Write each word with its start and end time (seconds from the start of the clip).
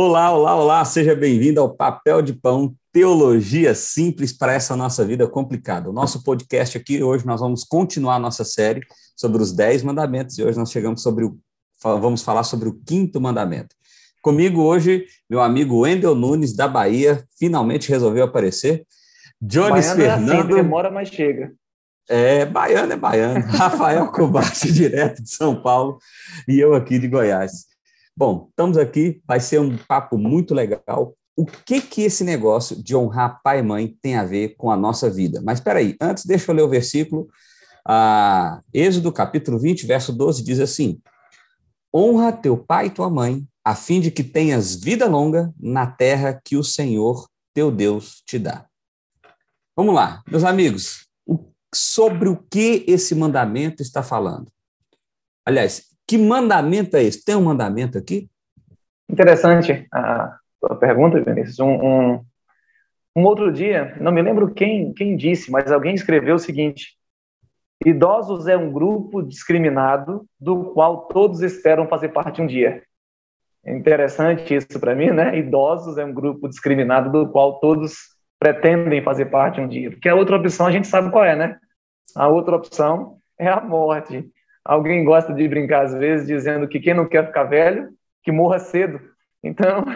Olá, 0.00 0.30
olá, 0.30 0.54
olá, 0.54 0.84
seja 0.84 1.12
bem-vindo 1.16 1.60
ao 1.60 1.74
Papel 1.74 2.22
de 2.22 2.32
Pão, 2.32 2.72
Teologia 2.92 3.74
Simples 3.74 4.32
para 4.32 4.52
essa 4.52 4.76
nossa 4.76 5.04
vida 5.04 5.26
complicada. 5.26 5.90
O 5.90 5.92
nosso 5.92 6.22
podcast 6.22 6.78
aqui, 6.78 7.02
hoje 7.02 7.26
nós 7.26 7.40
vamos 7.40 7.64
continuar 7.64 8.14
a 8.14 8.18
nossa 8.20 8.44
série 8.44 8.80
sobre 9.16 9.42
os 9.42 9.50
Dez 9.50 9.82
Mandamentos 9.82 10.38
e 10.38 10.44
hoje 10.44 10.56
nós 10.56 10.70
chegamos 10.70 11.02
sobre 11.02 11.24
o, 11.24 11.36
vamos 11.82 12.22
falar 12.22 12.44
sobre 12.44 12.68
o 12.68 12.78
quinto 12.86 13.20
mandamento. 13.20 13.74
Comigo 14.22 14.62
hoje, 14.62 15.04
meu 15.28 15.40
amigo 15.40 15.80
Wendel 15.80 16.14
Nunes, 16.14 16.54
da 16.54 16.68
Bahia, 16.68 17.24
finalmente 17.36 17.88
resolveu 17.88 18.22
aparecer. 18.22 18.86
Jones 19.42 19.84
Fernando. 19.94 20.30
É 20.30 20.38
assim, 20.38 20.54
demora, 20.62 20.92
mas 20.92 21.08
chega. 21.08 21.52
É, 22.08 22.46
baiano 22.46 22.92
é 22.92 22.96
baiano. 22.96 23.44
Rafael 23.50 24.12
Combate, 24.12 24.72
direto 24.72 25.24
de 25.24 25.30
São 25.30 25.60
Paulo, 25.60 25.98
e 26.46 26.60
eu 26.60 26.72
aqui 26.72 27.00
de 27.00 27.08
Goiás. 27.08 27.67
Bom, 28.18 28.48
estamos 28.50 28.76
aqui, 28.76 29.22
vai 29.24 29.38
ser 29.38 29.60
um 29.60 29.76
papo 29.76 30.18
muito 30.18 30.52
legal. 30.52 31.14
O 31.36 31.46
que 31.46 31.80
que 31.80 32.02
esse 32.02 32.24
negócio 32.24 32.74
de 32.82 32.96
honrar 32.96 33.40
pai 33.44 33.60
e 33.60 33.62
mãe 33.62 33.96
tem 34.02 34.16
a 34.16 34.24
ver 34.24 34.56
com 34.56 34.72
a 34.72 34.76
nossa 34.76 35.08
vida? 35.08 35.40
Mas 35.40 35.60
espera 35.60 35.78
aí, 35.78 35.94
antes 36.00 36.26
deixa 36.26 36.50
eu 36.50 36.56
ler 36.56 36.62
o 36.62 36.68
versículo. 36.68 37.28
Ah, 37.86 38.60
Êxodo 38.74 39.12
capítulo 39.12 39.56
20, 39.56 39.86
verso 39.86 40.12
12 40.12 40.42
diz 40.42 40.58
assim: 40.58 41.00
Honra 41.94 42.32
teu 42.32 42.56
pai 42.56 42.86
e 42.86 42.90
tua 42.90 43.08
mãe, 43.08 43.46
a 43.64 43.76
fim 43.76 44.00
de 44.00 44.10
que 44.10 44.24
tenhas 44.24 44.74
vida 44.74 45.06
longa 45.06 45.54
na 45.56 45.86
terra 45.86 46.40
que 46.44 46.56
o 46.56 46.64
Senhor 46.64 47.24
teu 47.54 47.70
Deus 47.70 48.20
te 48.26 48.36
dá. 48.36 48.66
Vamos 49.76 49.94
lá, 49.94 50.24
meus 50.26 50.42
amigos, 50.42 51.06
sobre 51.72 52.28
o 52.28 52.36
que 52.50 52.84
esse 52.88 53.14
mandamento 53.14 53.80
está 53.80 54.02
falando? 54.02 54.50
Aliás, 55.46 55.88
que 56.08 56.16
mandamento 56.16 56.96
é 56.96 57.02
esse? 57.02 57.22
Tem 57.22 57.36
um 57.36 57.44
mandamento 57.44 57.98
aqui? 57.98 58.30
Interessante 59.10 59.86
a 59.92 60.38
tua 60.58 60.74
pergunta, 60.76 61.20
Vinícius. 61.20 61.60
Um, 61.60 61.68
um, 61.68 62.24
um, 63.14 63.24
outro 63.24 63.52
dia, 63.52 63.94
não 64.00 64.10
me 64.10 64.22
lembro 64.22 64.52
quem, 64.54 64.94
quem 64.94 65.16
disse, 65.16 65.50
mas 65.50 65.70
alguém 65.70 65.94
escreveu 65.94 66.36
o 66.36 66.38
seguinte: 66.38 66.96
Idosos 67.84 68.48
é 68.48 68.56
um 68.56 68.72
grupo 68.72 69.22
discriminado 69.22 70.26
do 70.40 70.72
qual 70.72 71.08
todos 71.08 71.42
esperam 71.42 71.86
fazer 71.86 72.08
parte 72.08 72.40
um 72.40 72.46
dia. 72.46 72.82
Interessante 73.66 74.54
isso 74.54 74.80
para 74.80 74.94
mim, 74.94 75.10
né? 75.10 75.36
Idosos 75.38 75.98
é 75.98 76.04
um 76.04 76.14
grupo 76.14 76.48
discriminado 76.48 77.10
do 77.12 77.30
qual 77.30 77.60
todos 77.60 77.96
pretendem 78.38 79.02
fazer 79.02 79.26
parte 79.26 79.60
um 79.60 79.68
dia. 79.68 79.90
Porque 79.90 80.08
a 80.08 80.14
outra 80.14 80.36
opção 80.36 80.66
a 80.66 80.72
gente 80.72 80.86
sabe 80.86 81.10
qual 81.10 81.24
é, 81.24 81.36
né? 81.36 81.58
A 82.16 82.28
outra 82.28 82.56
opção 82.56 83.18
é 83.38 83.46
a 83.46 83.60
morte. 83.60 84.30
Alguém 84.68 85.02
gosta 85.02 85.32
de 85.32 85.48
brincar 85.48 85.86
às 85.86 85.94
vezes 85.94 86.26
dizendo 86.26 86.68
que 86.68 86.78
quem 86.78 86.92
não 86.92 87.08
quer 87.08 87.24
ficar 87.24 87.44
velho, 87.44 87.88
que 88.22 88.30
morra 88.30 88.58
cedo. 88.58 89.00
Então, 89.42 89.82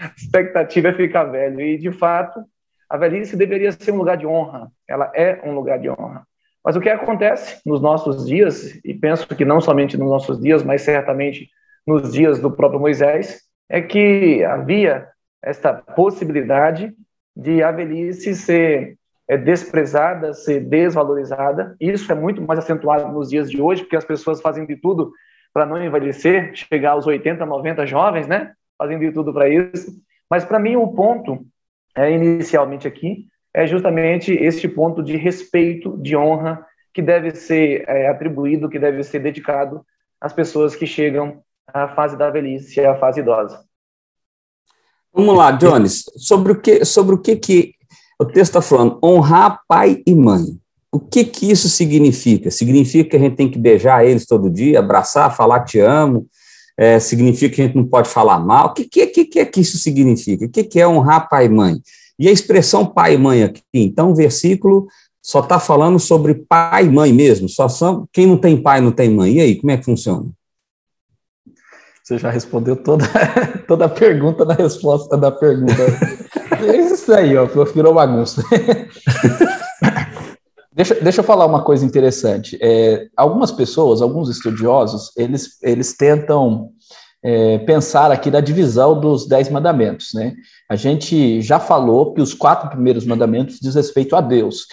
a 0.00 0.12
expectativa 0.16 0.90
é 0.90 0.92
ficar 0.92 1.24
velho. 1.24 1.60
E, 1.60 1.76
de 1.76 1.90
fato, 1.90 2.44
a 2.88 2.96
velhice 2.96 3.36
deveria 3.36 3.72
ser 3.72 3.90
um 3.90 3.96
lugar 3.96 4.16
de 4.16 4.24
honra. 4.24 4.70
Ela 4.88 5.10
é 5.16 5.40
um 5.44 5.52
lugar 5.52 5.80
de 5.80 5.90
honra. 5.90 6.24
Mas 6.64 6.76
o 6.76 6.80
que 6.80 6.88
acontece 6.88 7.60
nos 7.66 7.82
nossos 7.82 8.24
dias, 8.24 8.78
e 8.84 8.94
penso 8.94 9.26
que 9.34 9.44
não 9.44 9.60
somente 9.60 9.96
nos 9.96 10.08
nossos 10.08 10.40
dias, 10.40 10.62
mas 10.62 10.82
certamente 10.82 11.48
nos 11.84 12.12
dias 12.12 12.38
do 12.38 12.52
próprio 12.52 12.78
Moisés, 12.78 13.40
é 13.68 13.82
que 13.82 14.44
havia 14.44 15.08
esta 15.42 15.74
possibilidade 15.74 16.94
de 17.34 17.64
a 17.64 17.72
velhice 17.72 18.32
ser 18.36 18.96
é 19.28 19.36
desprezada, 19.36 20.32
ser 20.32 20.60
desvalorizada. 20.60 21.76
Isso 21.80 22.10
é 22.10 22.14
muito 22.14 22.40
mais 22.42 22.60
acentuado 22.60 23.12
nos 23.12 23.30
dias 23.30 23.50
de 23.50 23.60
hoje, 23.60 23.82
porque 23.82 23.96
as 23.96 24.04
pessoas 24.04 24.40
fazem 24.40 24.66
de 24.66 24.76
tudo 24.76 25.12
para 25.52 25.66
não 25.66 25.82
envelhecer, 25.82 26.54
chegar 26.54 26.92
aos 26.92 27.06
80, 27.06 27.44
90 27.44 27.86
jovens, 27.86 28.26
né? 28.28 28.52
Fazem 28.78 28.98
de 28.98 29.10
tudo 29.10 29.32
para 29.32 29.48
isso. 29.48 29.90
Mas 30.30 30.44
para 30.44 30.58
mim 30.58 30.76
o 30.76 30.88
ponto 30.88 31.46
é, 31.96 32.10
inicialmente 32.10 32.86
aqui 32.86 33.26
é 33.54 33.66
justamente 33.66 34.32
este 34.32 34.68
ponto 34.68 35.02
de 35.02 35.16
respeito, 35.16 35.96
de 35.96 36.14
honra 36.14 36.64
que 36.92 37.00
deve 37.00 37.30
ser 37.34 37.84
é, 37.88 38.08
atribuído, 38.08 38.68
que 38.68 38.78
deve 38.78 39.02
ser 39.02 39.20
dedicado 39.20 39.84
às 40.20 40.32
pessoas 40.32 40.76
que 40.76 40.86
chegam 40.86 41.42
à 41.66 41.88
fase 41.88 42.16
da 42.16 42.30
velhice, 42.30 42.80
à 42.84 42.94
fase 42.94 43.20
idosa. 43.20 43.64
Vamos 45.12 45.36
lá, 45.36 45.52
Jones, 45.52 46.04
sobre 46.16 46.52
o 46.52 46.60
que, 46.60 46.84
sobre 46.84 47.14
o 47.14 47.18
que, 47.18 47.36
que 47.36 47.75
o 48.18 48.24
texto 48.24 48.58
está 48.58 48.62
falando 48.62 48.98
honrar 49.02 49.60
pai 49.68 50.02
e 50.06 50.14
mãe. 50.14 50.58
O 50.90 50.98
que 50.98 51.24
que 51.24 51.50
isso 51.50 51.68
significa? 51.68 52.50
Significa 52.50 53.10
que 53.10 53.16
a 53.16 53.18
gente 53.18 53.36
tem 53.36 53.50
que 53.50 53.58
beijar 53.58 54.04
eles 54.04 54.24
todo 54.24 54.50
dia, 54.50 54.78
abraçar, 54.78 55.36
falar 55.36 55.60
te 55.64 55.78
amo? 55.78 56.26
É, 56.78 56.98
significa 56.98 57.54
que 57.54 57.62
a 57.62 57.66
gente 57.66 57.76
não 57.76 57.86
pode 57.86 58.08
falar 58.08 58.38
mal? 58.38 58.68
O 58.68 58.72
que, 58.72 58.84
que, 58.84 59.06
que, 59.06 59.24
que 59.24 59.38
é 59.38 59.44
que 59.44 59.60
isso 59.60 59.78
significa? 59.78 60.46
O 60.46 60.48
que, 60.48 60.64
que 60.64 60.80
é 60.80 60.88
honrar 60.88 61.28
pai 61.28 61.46
e 61.46 61.48
mãe? 61.48 61.80
E 62.18 62.28
a 62.28 62.32
expressão 62.32 62.86
pai 62.86 63.14
e 63.14 63.18
mãe 63.18 63.42
aqui, 63.42 63.62
então, 63.74 64.10
o 64.10 64.14
versículo 64.14 64.86
só 65.22 65.40
está 65.40 65.58
falando 65.58 65.98
sobre 65.98 66.34
pai 66.34 66.86
e 66.86 66.88
mãe 66.88 67.12
mesmo, 67.12 67.48
só 67.48 67.68
são 67.68 68.08
quem 68.12 68.26
não 68.26 68.38
tem 68.38 68.56
pai 68.56 68.80
não 68.80 68.92
tem 68.92 69.10
mãe. 69.10 69.34
E 69.34 69.40
aí, 69.40 69.56
como 69.56 69.70
é 69.72 69.76
que 69.76 69.84
funciona? 69.84 70.30
Você 72.02 72.16
já 72.16 72.30
respondeu 72.30 72.76
toda, 72.76 73.04
toda 73.66 73.86
a 73.86 73.88
pergunta 73.88 74.44
na 74.44 74.54
resposta 74.54 75.16
da 75.16 75.30
pergunta. 75.30 75.74
Isso 76.92 77.12
aí, 77.12 77.36
ó, 77.36 77.46
virou 77.46 77.94
bagunça. 77.94 78.42
deixa, 80.72 80.94
deixa 80.96 81.20
eu 81.20 81.24
falar 81.24 81.46
uma 81.46 81.62
coisa 81.62 81.84
interessante. 81.84 82.58
É, 82.60 83.08
algumas 83.16 83.52
pessoas, 83.52 84.02
alguns 84.02 84.28
estudiosos, 84.28 85.10
eles, 85.16 85.62
eles 85.62 85.96
tentam 85.96 86.70
é, 87.22 87.58
pensar 87.58 88.10
aqui 88.12 88.30
da 88.30 88.40
divisão 88.40 89.00
dos 89.00 89.26
dez 89.26 89.48
mandamentos, 89.48 90.10
né? 90.14 90.34
A 90.70 90.76
gente 90.76 91.40
já 91.40 91.58
falou 91.58 92.14
que 92.14 92.20
os 92.20 92.34
quatro 92.34 92.70
primeiros 92.70 93.04
mandamentos 93.04 93.58
diz 93.60 93.74
respeito 93.74 94.14
a 94.14 94.20
Deus. 94.20 94.66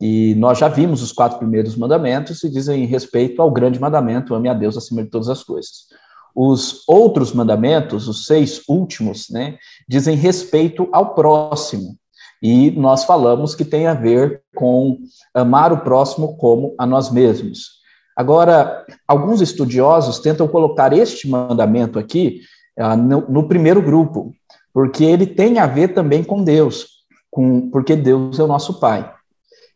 E 0.00 0.34
nós 0.34 0.58
já 0.58 0.66
vimos 0.66 1.00
os 1.00 1.12
quatro 1.12 1.38
primeiros 1.38 1.76
mandamentos 1.76 2.42
e 2.42 2.50
dizem 2.50 2.86
respeito 2.86 3.40
ao 3.40 3.52
grande 3.52 3.78
mandamento, 3.78 4.34
ame 4.34 4.48
a 4.48 4.54
Deus 4.54 4.76
acima 4.76 5.04
de 5.04 5.10
todas 5.10 5.28
as 5.28 5.44
coisas. 5.44 5.86
Os 6.34 6.82
outros 6.88 7.32
mandamentos, 7.32 8.08
os 8.08 8.26
seis 8.26 8.62
últimos, 8.68 9.28
né, 9.30 9.56
dizem 9.88 10.16
respeito 10.16 10.88
ao 10.92 11.14
próximo. 11.14 11.96
E 12.42 12.70
nós 12.72 13.04
falamos 13.04 13.54
que 13.54 13.64
tem 13.64 13.86
a 13.86 13.94
ver 13.94 14.42
com 14.56 14.98
amar 15.32 15.72
o 15.72 15.78
próximo 15.78 16.36
como 16.36 16.74
a 16.76 16.84
nós 16.84 17.10
mesmos. 17.10 17.82
Agora, 18.16 18.84
alguns 19.06 19.40
estudiosos 19.40 20.18
tentam 20.18 20.48
colocar 20.48 20.92
este 20.92 21.28
mandamento 21.28 21.98
aqui 21.98 22.40
uh, 22.78 22.96
no, 22.96 23.20
no, 23.28 23.48
primeiro 23.48 23.80
grupo, 23.80 24.34
porque 24.72 25.04
ele 25.04 25.26
tem 25.26 25.58
a 25.58 25.66
ver 25.66 25.94
também 25.94 26.22
com 26.22 26.42
Deus, 26.42 26.88
com, 27.30 27.70
porque 27.70 27.96
Deus 27.96 28.38
é 28.38 28.42
o 28.42 28.48
nosso 28.48 28.80
Pai. 28.80 29.10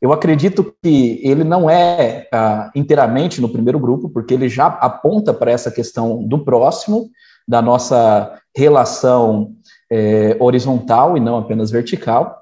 Eu 0.06 0.12
acredito 0.12 0.72
que 0.80 1.20
ele 1.20 1.42
não 1.42 1.68
é 1.68 2.28
uh, 2.32 2.70
inteiramente 2.78 3.40
no 3.40 3.48
primeiro 3.48 3.76
grupo, 3.76 4.08
porque 4.08 4.32
ele 4.32 4.48
já 4.48 4.66
aponta 4.66 5.34
para 5.34 5.50
essa 5.50 5.68
questão 5.68 6.22
do 6.22 6.44
próximo, 6.44 7.10
da 7.46 7.60
nossa 7.60 8.38
relação 8.56 9.50
é, 9.90 10.36
horizontal 10.38 11.16
e 11.16 11.20
não 11.20 11.36
apenas 11.38 11.72
vertical. 11.72 12.40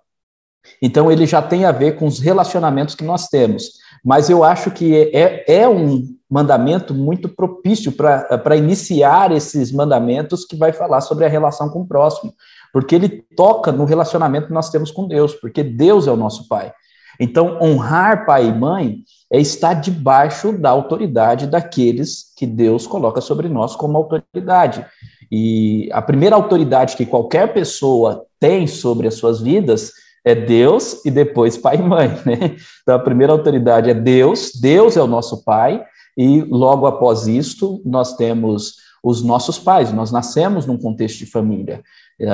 Então, 0.82 1.10
ele 1.10 1.24
já 1.24 1.40
tem 1.40 1.64
a 1.64 1.72
ver 1.72 1.96
com 1.96 2.06
os 2.06 2.18
relacionamentos 2.18 2.94
que 2.94 3.02
nós 3.02 3.28
temos. 3.28 3.64
Mas 4.04 4.28
eu 4.28 4.44
acho 4.44 4.70
que 4.70 4.94
é, 5.14 5.44
é 5.48 5.66
um 5.66 6.04
mandamento 6.30 6.92
muito 6.92 7.30
propício 7.30 7.92
para 7.92 8.56
iniciar 8.58 9.32
esses 9.32 9.72
mandamentos 9.72 10.44
que 10.44 10.54
vai 10.54 10.74
falar 10.74 11.00
sobre 11.00 11.24
a 11.24 11.28
relação 11.30 11.70
com 11.70 11.80
o 11.80 11.88
próximo. 11.88 12.34
Porque 12.74 12.94
ele 12.94 13.08
toca 13.34 13.72
no 13.72 13.86
relacionamento 13.86 14.48
que 14.48 14.52
nós 14.52 14.68
temos 14.68 14.90
com 14.90 15.08
Deus, 15.08 15.32
porque 15.32 15.62
Deus 15.62 16.06
é 16.06 16.12
o 16.12 16.16
nosso 16.16 16.46
Pai. 16.46 16.70
Então, 17.18 17.58
honrar 17.60 18.26
pai 18.26 18.48
e 18.48 18.52
mãe 18.52 18.98
é 19.32 19.40
estar 19.40 19.74
debaixo 19.74 20.52
da 20.52 20.70
autoridade 20.70 21.46
daqueles 21.46 22.32
que 22.36 22.46
Deus 22.46 22.86
coloca 22.86 23.20
sobre 23.20 23.48
nós 23.48 23.76
como 23.76 23.96
autoridade. 23.96 24.84
E 25.30 25.88
a 25.92 26.02
primeira 26.02 26.36
autoridade 26.36 26.96
que 26.96 27.06
qualquer 27.06 27.52
pessoa 27.52 28.24
tem 28.38 28.66
sobre 28.66 29.08
as 29.08 29.14
suas 29.14 29.40
vidas 29.40 29.92
é 30.24 30.34
Deus 30.34 31.04
e 31.04 31.10
depois 31.10 31.56
pai 31.56 31.76
e 31.76 31.82
mãe, 31.82 32.08
né? 32.24 32.56
Então, 32.82 32.94
a 32.94 32.98
primeira 32.98 33.32
autoridade 33.32 33.90
é 33.90 33.94
Deus, 33.94 34.52
Deus 34.60 34.96
é 34.96 35.02
o 35.02 35.06
nosso 35.06 35.44
pai, 35.44 35.84
e 36.16 36.42
logo 36.42 36.86
após 36.86 37.26
isto, 37.26 37.82
nós 37.84 38.16
temos 38.16 38.76
os 39.02 39.22
nossos 39.22 39.58
pais, 39.58 39.92
nós 39.92 40.10
nascemos 40.10 40.64
num 40.64 40.78
contexto 40.78 41.18
de 41.18 41.26
família. 41.26 41.82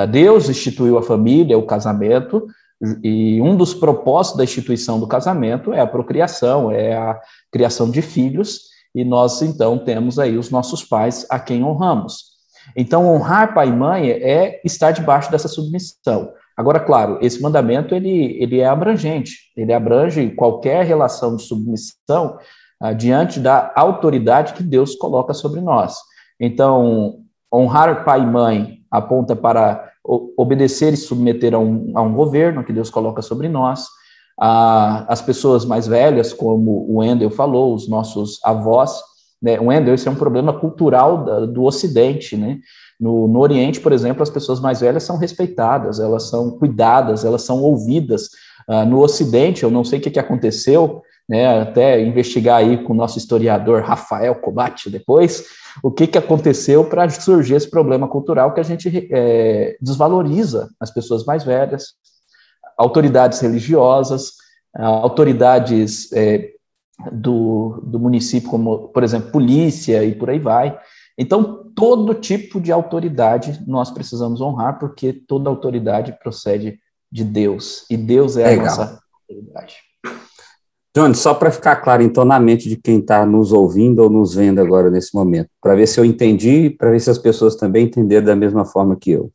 Deus 0.09 0.47
instituiu 0.47 0.97
a 0.97 1.03
família, 1.03 1.57
o 1.57 1.65
casamento, 1.65 2.47
e 3.03 3.39
um 3.41 3.55
dos 3.55 3.73
propósitos 3.73 4.37
da 4.37 4.43
instituição 4.43 4.99
do 4.99 5.07
casamento 5.07 5.73
é 5.73 5.79
a 5.79 5.87
procriação, 5.87 6.71
é 6.71 6.95
a 6.95 7.19
criação 7.51 7.89
de 7.89 8.01
filhos, 8.01 8.71
e 8.93 9.05
nós 9.05 9.41
então 9.41 9.77
temos 9.77 10.17
aí 10.17 10.37
os 10.37 10.49
nossos 10.49 10.83
pais 10.83 11.25
a 11.29 11.39
quem 11.39 11.63
honramos. 11.63 12.31
Então, 12.75 13.07
honrar 13.07 13.53
pai 13.53 13.69
e 13.69 13.71
mãe 13.71 14.09
é 14.09 14.61
estar 14.63 14.91
debaixo 14.91 15.31
dessa 15.31 15.47
submissão. 15.47 16.31
Agora, 16.55 16.79
claro, 16.79 17.17
esse 17.21 17.41
mandamento 17.41 17.95
ele, 17.95 18.37
ele 18.41 18.59
é 18.59 18.67
abrangente, 18.67 19.51
ele 19.55 19.73
abrange 19.73 20.29
qualquer 20.31 20.85
relação 20.85 21.35
de 21.35 21.43
submissão 21.43 22.37
ah, 22.79 22.93
diante 22.93 23.39
da 23.39 23.71
autoridade 23.75 24.53
que 24.53 24.63
Deus 24.63 24.95
coloca 24.95 25.33
sobre 25.33 25.61
nós. 25.61 25.97
Então, 26.39 27.19
honrar 27.53 28.03
pai 28.03 28.21
e 28.21 28.25
mãe 28.25 28.79
aponta 28.91 29.35
para 29.35 29.90
obedecer 30.03 30.93
e 30.93 30.97
submeter 30.97 31.53
a 31.53 31.59
um, 31.59 31.91
a 31.95 32.01
um 32.01 32.13
governo 32.13 32.63
que 32.63 32.73
Deus 32.73 32.89
coloca 32.89 33.21
sobre 33.21 33.47
nós. 33.47 33.85
as 34.37 35.21
pessoas 35.21 35.65
mais 35.65 35.87
velhas, 35.87 36.33
como 36.33 36.85
o 36.89 36.97
Wendel 36.97 37.29
falou, 37.29 37.75
os 37.75 37.87
nossos 37.87 38.39
avós, 38.43 39.01
né? 39.41 39.59
Wendel, 39.59 39.95
esse 39.95 40.07
é 40.07 40.11
um 40.11 40.15
problema 40.15 40.53
cultural 40.53 41.25
da, 41.25 41.45
do 41.45 41.63
Ocidente, 41.63 42.37
né? 42.37 42.59
No, 42.99 43.27
no, 43.27 43.39
Oriente, 43.39 43.81
por 43.81 43.91
exemplo, 43.91 44.21
as 44.21 44.29
pessoas 44.29 44.59
mais 44.59 44.81
velhas 44.81 45.03
são 45.03 45.17
respeitadas, 45.17 45.99
elas 45.99 46.29
são 46.29 46.51
cuidadas, 46.51 47.25
elas 47.25 47.41
são 47.41 47.63
ouvidas. 47.63 48.29
Uh, 48.69 48.85
no 48.85 49.01
Ocidente, 49.01 49.63
eu 49.63 49.71
não 49.71 49.83
sei 49.83 49.97
o 49.97 50.01
que, 50.01 50.11
que 50.11 50.19
aconteceu, 50.19 51.01
né, 51.31 51.61
até 51.61 52.03
investigar 52.03 52.57
aí 52.57 52.83
com 52.83 52.91
o 52.91 52.95
nosso 52.95 53.17
historiador 53.17 53.83
Rafael 53.83 54.35
Cobate 54.35 54.89
depois, 54.89 55.45
o 55.81 55.89
que, 55.89 56.05
que 56.05 56.17
aconteceu 56.17 56.83
para 56.83 57.09
surgir 57.09 57.53
esse 57.53 57.69
problema 57.69 58.05
cultural 58.05 58.53
que 58.53 58.59
a 58.59 58.63
gente 58.63 59.07
é, 59.09 59.77
desvaloriza 59.79 60.69
as 60.77 60.91
pessoas 60.91 61.23
mais 61.23 61.45
velhas, 61.45 61.93
autoridades 62.77 63.39
religiosas, 63.39 64.33
autoridades 64.77 66.11
é, 66.11 66.49
do, 67.09 67.81
do 67.81 67.97
município, 67.97 68.49
como, 68.49 68.89
por 68.89 69.01
exemplo, 69.01 69.31
polícia 69.31 70.03
e 70.03 70.13
por 70.13 70.29
aí 70.29 70.39
vai. 70.39 70.77
Então, 71.17 71.71
todo 71.73 72.13
tipo 72.13 72.59
de 72.59 72.73
autoridade 72.73 73.63
nós 73.65 73.89
precisamos 73.89 74.41
honrar, 74.41 74.79
porque 74.79 75.13
toda 75.13 75.49
autoridade 75.49 76.11
procede 76.21 76.77
de 77.09 77.23
Deus, 77.23 77.85
e 77.89 77.95
Deus 77.95 78.35
é 78.35 78.47
Legal. 78.47 78.65
a 78.65 78.67
nossa 78.67 78.99
autoridade. 79.29 79.91
Johnny, 80.93 81.15
só 81.15 81.33
para 81.33 81.51
ficar 81.51 81.77
claro, 81.77 82.03
então, 82.03 82.25
na 82.25 82.37
mente 82.37 82.67
de 82.67 82.75
quem 82.75 82.99
está 82.99 83.25
nos 83.25 83.53
ouvindo 83.53 83.99
ou 83.99 84.09
nos 84.09 84.35
vendo 84.35 84.59
agora 84.59 84.89
nesse 84.89 85.15
momento, 85.15 85.49
para 85.61 85.73
ver 85.73 85.87
se 85.87 85.97
eu 85.97 86.03
entendi, 86.03 86.69
para 86.69 86.91
ver 86.91 86.99
se 86.99 87.09
as 87.09 87.17
pessoas 87.17 87.55
também 87.55 87.85
entenderam 87.85 88.25
da 88.25 88.35
mesma 88.35 88.65
forma 88.65 88.97
que 88.97 89.11
eu. 89.11 89.31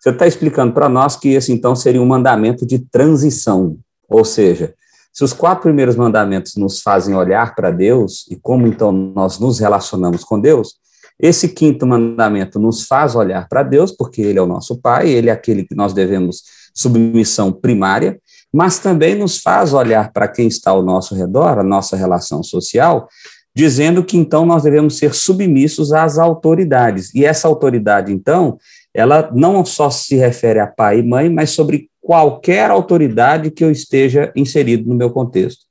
Você 0.00 0.10
está 0.10 0.26
explicando 0.26 0.72
para 0.72 0.88
nós 0.88 1.16
que 1.16 1.28
esse, 1.28 1.52
então, 1.52 1.76
seria 1.76 2.02
um 2.02 2.06
mandamento 2.06 2.66
de 2.66 2.80
transição, 2.80 3.78
ou 4.08 4.24
seja, 4.24 4.74
se 5.12 5.22
os 5.22 5.32
quatro 5.32 5.62
primeiros 5.62 5.94
mandamentos 5.94 6.56
nos 6.56 6.80
fazem 6.80 7.14
olhar 7.14 7.54
para 7.54 7.70
Deus 7.70 8.26
e 8.30 8.36
como 8.36 8.66
então 8.66 8.92
nós 8.92 9.38
nos 9.38 9.58
relacionamos 9.58 10.24
com 10.24 10.40
Deus, 10.40 10.74
esse 11.18 11.48
quinto 11.48 11.86
mandamento 11.86 12.58
nos 12.60 12.86
faz 12.86 13.16
olhar 13.16 13.48
para 13.48 13.62
Deus, 13.62 13.90
porque 13.90 14.22
Ele 14.22 14.38
é 14.38 14.42
o 14.42 14.46
nosso 14.46 14.80
Pai, 14.80 15.08
Ele 15.08 15.28
é 15.28 15.32
aquele 15.32 15.64
que 15.64 15.74
nós 15.74 15.92
devemos 15.92 16.42
submissão 16.72 17.50
primária, 17.52 18.20
mas 18.52 18.78
também 18.78 19.14
nos 19.14 19.38
faz 19.38 19.72
olhar 19.72 20.12
para 20.12 20.28
quem 20.28 20.48
está 20.48 20.70
ao 20.70 20.82
nosso 20.82 21.14
redor, 21.14 21.58
a 21.58 21.62
nossa 21.62 21.96
relação 21.96 22.42
social, 22.42 23.08
dizendo 23.54 24.04
que 24.04 24.16
então 24.16 24.46
nós 24.46 24.62
devemos 24.62 24.98
ser 24.98 25.14
submissos 25.14 25.92
às 25.92 26.18
autoridades. 26.18 27.14
E 27.14 27.24
essa 27.24 27.48
autoridade, 27.48 28.12
então, 28.12 28.58
ela 28.94 29.30
não 29.34 29.64
só 29.64 29.90
se 29.90 30.16
refere 30.16 30.60
a 30.60 30.66
pai 30.66 31.00
e 31.00 31.02
mãe, 31.02 31.28
mas 31.28 31.50
sobre 31.50 31.90
qualquer 32.00 32.70
autoridade 32.70 33.50
que 33.50 33.62
eu 33.62 33.70
esteja 33.70 34.32
inserido 34.34 34.88
no 34.88 34.94
meu 34.94 35.10
contexto. 35.10 35.66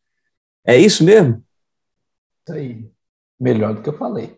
É 0.65 0.77
isso 0.77 1.03
mesmo? 1.03 1.41
Isso 2.45 2.55
aí. 2.55 2.85
Melhor 3.39 3.75
do 3.75 3.81
que 3.81 3.89
eu 3.89 3.97
falei. 3.97 4.35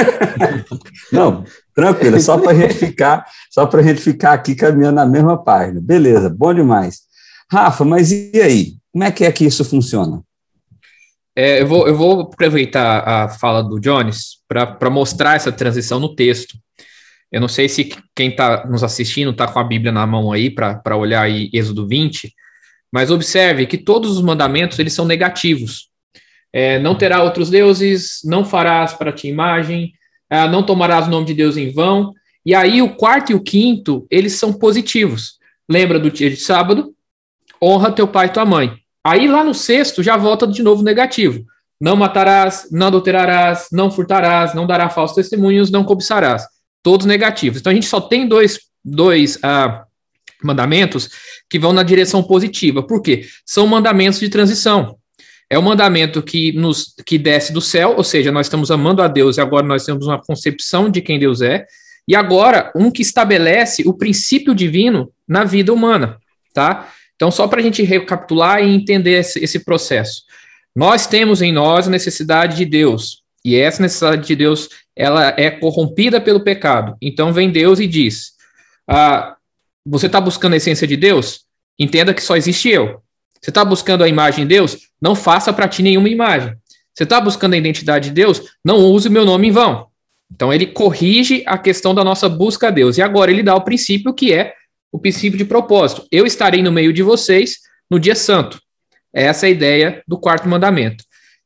Não, 1.10 1.44
tranquilo, 1.74 2.16
é 2.16 2.20
só 2.20 2.38
para 2.38 2.52
a 2.52 2.54
gente 2.54 2.74
ficar, 2.74 3.26
só 3.50 3.66
para 3.66 3.80
a 3.80 3.82
gente 3.82 4.00
ficar 4.00 4.32
aqui 4.32 4.54
caminhando 4.54 4.96
na 4.96 5.06
mesma 5.06 5.42
página. 5.42 5.80
Beleza, 5.80 6.28
bom 6.28 6.52
demais. 6.52 7.00
Rafa, 7.50 7.84
mas 7.84 8.12
e 8.12 8.40
aí? 8.40 8.74
Como 8.92 9.04
é 9.04 9.10
que 9.10 9.24
é 9.24 9.32
que 9.32 9.44
isso 9.44 9.64
funciona? 9.64 10.22
É, 11.34 11.62
eu, 11.62 11.66
vou, 11.66 11.88
eu 11.88 11.96
vou 11.96 12.20
aproveitar 12.22 13.00
a 13.06 13.28
fala 13.28 13.62
do 13.62 13.80
Jones 13.80 14.38
para 14.48 14.90
mostrar 14.90 15.36
essa 15.36 15.50
transição 15.50 15.98
no 15.98 16.14
texto. 16.14 16.56
Eu 17.30 17.40
não 17.40 17.48
sei 17.48 17.68
se 17.68 17.94
quem 18.14 18.30
está 18.30 18.66
nos 18.66 18.82
assistindo 18.82 19.30
está 19.30 19.46
com 19.46 19.58
a 19.58 19.64
Bíblia 19.64 19.92
na 19.92 20.06
mão 20.06 20.32
aí 20.32 20.50
para 20.50 20.96
olhar 20.96 21.22
aí 21.22 21.48
Êxodo 21.52 21.86
20, 21.86 22.32
mas 22.92 23.10
observe 23.10 23.66
que 23.66 23.78
todos 23.78 24.16
os 24.16 24.22
mandamentos 24.22 24.78
eles 24.78 24.92
são 24.92 25.04
negativos. 25.04 25.88
É, 26.52 26.78
não 26.80 26.96
terá 26.96 27.22
outros 27.22 27.48
deuses, 27.48 28.20
não 28.24 28.44
farás 28.44 28.92
para 28.92 29.12
ti 29.12 29.28
imagem, 29.28 29.92
é, 30.28 30.48
não 30.48 30.64
tomarás 30.64 31.06
o 31.06 31.10
nome 31.10 31.26
de 31.26 31.34
Deus 31.34 31.56
em 31.56 31.72
vão. 31.72 32.12
E 32.44 32.54
aí 32.54 32.82
o 32.82 32.96
quarto 32.96 33.30
e 33.30 33.34
o 33.34 33.42
quinto, 33.42 34.06
eles 34.10 34.32
são 34.32 34.52
positivos. 34.52 35.38
Lembra 35.68 36.00
do 36.00 36.10
dia 36.10 36.28
de 36.28 36.36
sábado? 36.36 36.92
Honra 37.62 37.92
teu 37.92 38.08
pai 38.08 38.26
e 38.26 38.30
tua 38.30 38.44
mãe. 38.44 38.74
Aí 39.04 39.28
lá 39.28 39.42
no 39.42 39.54
sexto 39.54 40.02
já 40.02 40.16
volta 40.16 40.46
de 40.46 40.62
novo 40.62 40.82
negativo. 40.82 41.44
Não 41.80 41.96
matarás, 41.96 42.68
não 42.70 42.88
adulterarás, 42.88 43.68
não 43.72 43.90
furtarás, 43.90 44.54
não 44.54 44.66
dará 44.66 44.90
falsos 44.90 45.16
testemunhos, 45.16 45.70
não 45.70 45.84
cobiçarás 45.84 46.44
todos 46.82 47.06
negativos. 47.06 47.60
Então 47.60 47.70
a 47.70 47.74
gente 47.74 47.86
só 47.86 48.00
tem 48.00 48.26
dois, 48.26 48.60
dois 48.84 49.36
uh, 49.36 49.84
mandamentos 50.42 51.10
que 51.48 51.58
vão 51.58 51.72
na 51.72 51.82
direção 51.82 52.22
positiva. 52.22 52.82
Por 52.82 53.02
quê? 53.02 53.26
São 53.44 53.66
mandamentos 53.66 54.20
de 54.20 54.28
transição. 54.28 54.96
É 55.48 55.58
um 55.58 55.62
mandamento 55.62 56.22
que 56.22 56.52
nos 56.52 56.94
que 57.04 57.18
desce 57.18 57.52
do 57.52 57.60
céu, 57.60 57.94
ou 57.96 58.04
seja, 58.04 58.30
nós 58.30 58.46
estamos 58.46 58.70
amando 58.70 59.02
a 59.02 59.08
Deus 59.08 59.36
e 59.36 59.40
agora 59.40 59.66
nós 59.66 59.84
temos 59.84 60.06
uma 60.06 60.22
concepção 60.22 60.88
de 60.88 61.00
quem 61.00 61.18
Deus 61.18 61.40
é. 61.40 61.66
E 62.06 62.14
agora, 62.14 62.72
um 62.74 62.90
que 62.90 63.02
estabelece 63.02 63.82
o 63.86 63.92
princípio 63.92 64.54
divino 64.54 65.12
na 65.26 65.44
vida 65.44 65.72
humana, 65.72 66.18
tá? 66.54 66.88
Então, 67.20 67.30
só 67.30 67.46
para 67.46 67.60
a 67.60 67.62
gente 67.62 67.82
recapitular 67.82 68.64
e 68.64 68.74
entender 68.74 69.18
esse, 69.18 69.38
esse 69.44 69.58
processo. 69.58 70.22
Nós 70.74 71.06
temos 71.06 71.42
em 71.42 71.52
nós 71.52 71.86
a 71.86 71.90
necessidade 71.90 72.56
de 72.56 72.64
Deus, 72.64 73.22
e 73.44 73.56
essa 73.56 73.82
necessidade 73.82 74.26
de 74.26 74.34
Deus 74.34 74.70
ela 74.96 75.34
é 75.36 75.50
corrompida 75.50 76.18
pelo 76.18 76.40
pecado. 76.40 76.96
Então 76.98 77.30
vem 77.30 77.50
Deus 77.50 77.78
e 77.78 77.86
diz: 77.86 78.32
ah, 78.88 79.36
você 79.84 80.06
está 80.06 80.18
buscando 80.18 80.54
a 80.54 80.56
essência 80.56 80.86
de 80.86 80.96
Deus? 80.96 81.44
Entenda 81.78 82.14
que 82.14 82.22
só 82.22 82.36
existe 82.36 82.70
eu. 82.70 83.02
Você 83.38 83.50
está 83.50 83.66
buscando 83.66 84.02
a 84.02 84.08
imagem 84.08 84.46
de 84.46 84.54
Deus? 84.54 84.78
Não 84.98 85.14
faça 85.14 85.52
para 85.52 85.68
ti 85.68 85.82
nenhuma 85.82 86.08
imagem. 86.08 86.54
Você 86.94 87.04
está 87.04 87.20
buscando 87.20 87.52
a 87.52 87.58
identidade 87.58 88.08
de 88.08 88.14
Deus? 88.14 88.42
Não 88.64 88.78
use 88.78 89.08
o 89.08 89.12
meu 89.12 89.26
nome 89.26 89.48
em 89.48 89.50
vão. 89.50 89.88
Então 90.32 90.50
ele 90.50 90.66
corrige 90.66 91.42
a 91.46 91.58
questão 91.58 91.94
da 91.94 92.02
nossa 92.02 92.30
busca 92.30 92.68
a 92.68 92.70
Deus. 92.70 92.96
E 92.96 93.02
agora 93.02 93.30
ele 93.30 93.42
dá 93.42 93.54
o 93.54 93.60
princípio 93.60 94.14
que 94.14 94.32
é 94.32 94.54
o 94.92 94.98
princípio 94.98 95.38
de 95.38 95.44
propósito. 95.44 96.06
Eu 96.10 96.26
estarei 96.26 96.62
no 96.62 96.72
meio 96.72 96.92
de 96.92 97.02
vocês 97.02 97.58
no 97.90 97.98
dia 97.98 98.14
santo. 98.14 98.60
Essa 99.12 99.46
é 99.46 99.48
a 99.48 99.52
ideia 99.52 100.02
do 100.06 100.18
quarto 100.18 100.48
mandamento. 100.48 101.04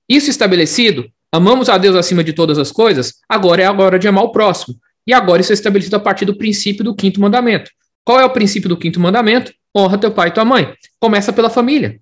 Isso 0.09 0.31
estabelecido, 0.31 1.09
amamos 1.33 1.69
a 1.69 1.79
Deus 1.79 1.97
acima 1.97 2.23
de 2.23 2.33
todas 2.33 2.59
as 2.59 2.71
coisas, 2.71 3.15
agora 3.29 3.63
é 3.63 3.65
a 3.65 3.73
hora 3.73 3.99
de 3.99 4.07
amar 4.07 4.25
o 4.25 4.33
próximo. 4.33 4.77
E 5.07 5.13
agora 5.13 5.41
isso 5.41 5.53
é 5.53 5.55
estabelecido 5.55 5.97
a 5.97 6.01
partir 6.01 6.25
do 6.25 6.37
princípio 6.37 6.85
do 6.85 6.95
quinto 6.95 7.21
mandamento. 7.21 7.71
Qual 8.05 8.21
é 8.21 8.25
o 8.25 8.31
princípio 8.31 8.69
do 8.69 8.77
quinto 8.77 9.01
mandamento? 9.01 9.53
Honra 9.77 9.99
teu 9.99 10.11
pai 10.11 10.29
e 10.29 10.33
tua 10.33 10.45
mãe. 10.45 10.75
Começa 11.01 11.33
pela 11.33 11.51
família. 11.51 12.01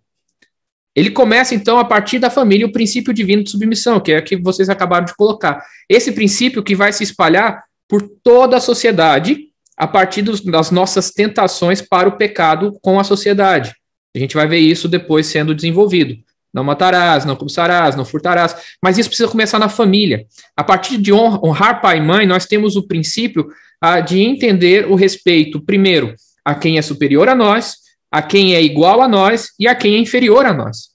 Ele 0.95 1.11
começa, 1.11 1.55
então, 1.55 1.78
a 1.78 1.85
partir 1.85 2.19
da 2.19 2.28
família, 2.28 2.67
o 2.67 2.73
princípio 2.73 3.14
divino 3.14 3.43
de 3.43 3.50
submissão, 3.50 3.99
que 3.99 4.12
é 4.12 4.19
o 4.19 4.25
que 4.25 4.37
vocês 4.37 4.69
acabaram 4.69 5.07
de 5.07 5.17
colocar. 5.17 5.64
Esse 5.88 6.12
princípio 6.12 6.62
que 6.62 6.75
vai 6.75 6.93
se 6.93 7.02
espalhar 7.02 7.64
por 7.88 8.02
toda 8.23 8.59
a 8.59 8.61
sociedade 8.61 9.51
a 9.83 9.87
partir 9.89 10.23
dos, 10.23 10.41
das 10.41 10.71
nossas 10.71 11.11
tentações 11.11 11.83
para 11.83 12.09
o 12.09 12.17
pecado 12.17 12.79
com 12.81 13.01
a 13.01 13.05
sociedade. 13.05 13.75
A 14.15 14.19
gente 14.21 14.37
vai 14.37 14.47
ver 14.47 14.61
isso 14.61 14.87
depois 14.87 15.27
sendo 15.27 15.53
desenvolvido. 15.53 16.15
Não 16.55 16.62
matarás, 16.62 17.25
não 17.25 17.35
cobiçarás, 17.35 17.97
não 17.97 18.05
furtarás. 18.05 18.55
Mas 18.81 18.97
isso 18.97 19.09
precisa 19.09 19.29
começar 19.29 19.59
na 19.59 19.69
família. 19.69 20.25
A 20.57 20.62
partir 20.62 20.99
de 20.99 21.12
honrar 21.12 21.83
pai 21.83 21.99
e 21.99 22.01
mãe, 22.01 22.25
nós 22.29 22.47
temos 22.47 22.77
o 22.77 22.87
princípio 22.87 23.49
ah, 23.81 23.99
de 23.99 24.21
entender 24.21 24.87
o 24.87 24.95
respeito, 24.95 25.61
primeiro, 25.61 26.15
a 26.45 26.55
quem 26.55 26.79
é 26.79 26.83
superior 26.83 27.29
a 27.29 27.35
nós, 27.35 27.79
a 28.09 28.23
quem 28.23 28.55
é 28.55 28.62
igual 28.62 29.03
a 29.03 29.09
nós 29.09 29.49
e 29.59 29.67
a 29.67 29.75
quem 29.75 29.97
é 29.97 29.99
inferior 29.99 30.47
a 30.47 30.55
nós. 30.55 30.91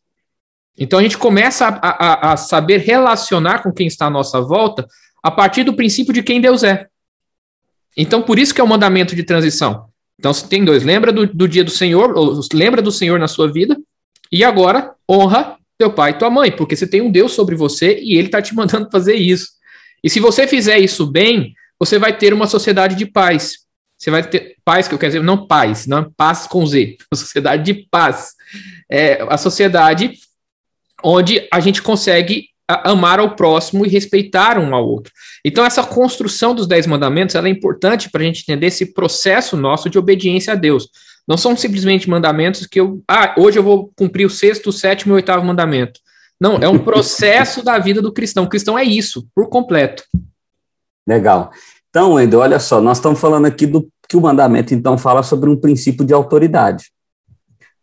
Então 0.80 1.00
a 1.00 1.04
gente 1.04 1.18
começa 1.18 1.68
a, 1.68 2.30
a, 2.30 2.32
a 2.32 2.38
saber 2.38 2.78
relacionar 2.78 3.64
com 3.64 3.74
quem 3.74 3.88
está 3.88 4.06
à 4.06 4.10
nossa 4.10 4.40
volta 4.40 4.88
a 5.22 5.30
partir 5.30 5.66
do 5.66 5.74
princípio 5.74 6.14
de 6.14 6.24
quem 6.24 6.40
Deus 6.40 6.64
é. 6.64 6.88
Então, 7.98 8.22
por 8.22 8.38
isso 8.38 8.54
que 8.54 8.62
é 8.62 8.64
o 8.64 8.68
mandamento 8.68 9.16
de 9.16 9.24
transição. 9.24 9.90
Então, 10.20 10.32
você 10.32 10.48
tem 10.48 10.64
dois. 10.64 10.84
Lembra 10.84 11.12
do, 11.12 11.26
do 11.26 11.48
dia 11.48 11.64
do 11.64 11.72
Senhor, 11.72 12.14
lembra 12.54 12.82
do 12.82 12.92
Senhor 12.92 13.20
na 13.20 13.28
sua 13.28 13.52
vida, 13.52 13.76
e 14.32 14.44
agora 14.44 14.94
honra 15.10 15.58
teu 15.78 15.92
pai 15.92 16.12
e 16.12 16.18
tua 16.18 16.30
mãe, 16.30 16.52
porque 16.52 16.76
você 16.76 16.88
tem 16.88 17.02
um 17.02 17.12
Deus 17.12 17.34
sobre 17.34 17.56
você 17.56 18.00
e 18.00 18.18
ele 18.18 18.28
está 18.28 18.42
te 18.42 18.54
mandando 18.56 18.90
fazer 18.92 19.16
isso. 19.16 19.50
E 20.04 20.10
se 20.10 20.20
você 20.20 20.48
fizer 20.48 20.78
isso 20.80 21.06
bem, 21.06 21.54
você 21.80 21.98
vai 22.00 22.16
ter 22.16 22.34
uma 22.34 22.48
sociedade 22.48 22.96
de 22.96 23.06
paz. 23.06 23.66
Você 23.98 24.12
vai 24.12 24.28
ter 24.28 24.56
paz, 24.64 24.88
que 24.88 24.94
eu 24.94 25.00
quero 25.00 25.14
dizer, 25.14 25.24
não 25.24 25.48
paz, 25.48 25.88
não 25.88 26.12
paz 26.16 26.46
com 26.46 26.66
Z, 26.66 26.98
uma 27.12 27.18
sociedade 27.18 27.64
de 27.64 27.88
paz. 27.90 28.34
É 28.90 29.24
a 29.28 29.38
sociedade 29.38 30.14
onde 31.04 31.48
a 31.52 31.60
gente 31.60 31.82
consegue 31.82 32.50
amar 32.68 33.20
ao 33.20 33.36
próximo 33.36 33.86
e 33.86 33.90
respeitar 33.90 34.60
um 34.60 34.76
ao 34.76 34.86
outro. 34.86 35.12
Então, 35.44 35.66
essa 35.66 35.84
construção 35.84 36.54
dos 36.54 36.68
Dez 36.68 36.86
Mandamentos 36.86 37.36
é 37.36 37.50
importante 37.50 38.10
para 38.10 38.22
a 38.22 38.26
gente 38.26 38.42
entender 38.42 38.68
esse 38.68 38.94
processo 38.94 39.56
nosso 39.56 39.90
de 39.90 39.98
obediência 39.98 40.54
a 40.54 40.56
Deus. 40.56 40.90
Não 41.28 41.38
são 41.38 41.56
simplesmente 41.56 42.10
mandamentos 42.10 42.66
que 42.66 42.80
eu. 42.80 43.02
Ah, 43.08 43.36
hoje 43.38 43.60
eu 43.60 43.64
vou 43.64 43.92
cumprir 43.96 44.26
o 44.26 44.30
sexto, 44.30 44.68
o 44.68 44.74
sétimo 44.74 45.12
e 45.12 45.14
o 45.14 45.16
oitavo 45.16 45.46
mandamento. 45.46 46.00
Não, 46.40 46.56
é 46.58 46.68
um 46.68 46.80
processo 46.84 47.64
da 47.64 47.78
vida 47.80 48.02
do 48.02 48.14
cristão. 48.14 48.46
O 48.46 48.50
cristão 48.50 48.78
é 48.78 48.84
isso, 48.84 49.28
por 49.34 49.50
completo. 49.50 50.04
Legal. 51.08 51.52
Então, 51.90 52.14
Wendel, 52.14 52.42
olha 52.42 52.60
só, 52.60 52.82
nós 52.82 52.98
estamos 52.98 53.20
falando 53.20 53.46
aqui 53.46 53.66
do 53.66 53.90
que 54.08 54.16
o 54.16 54.22
mandamento, 54.22 54.74
então, 54.74 54.98
fala 54.98 55.24
sobre 55.24 55.50
um 55.50 55.56
princípio 55.56 56.06
de 56.06 56.14
autoridade. 56.14 56.92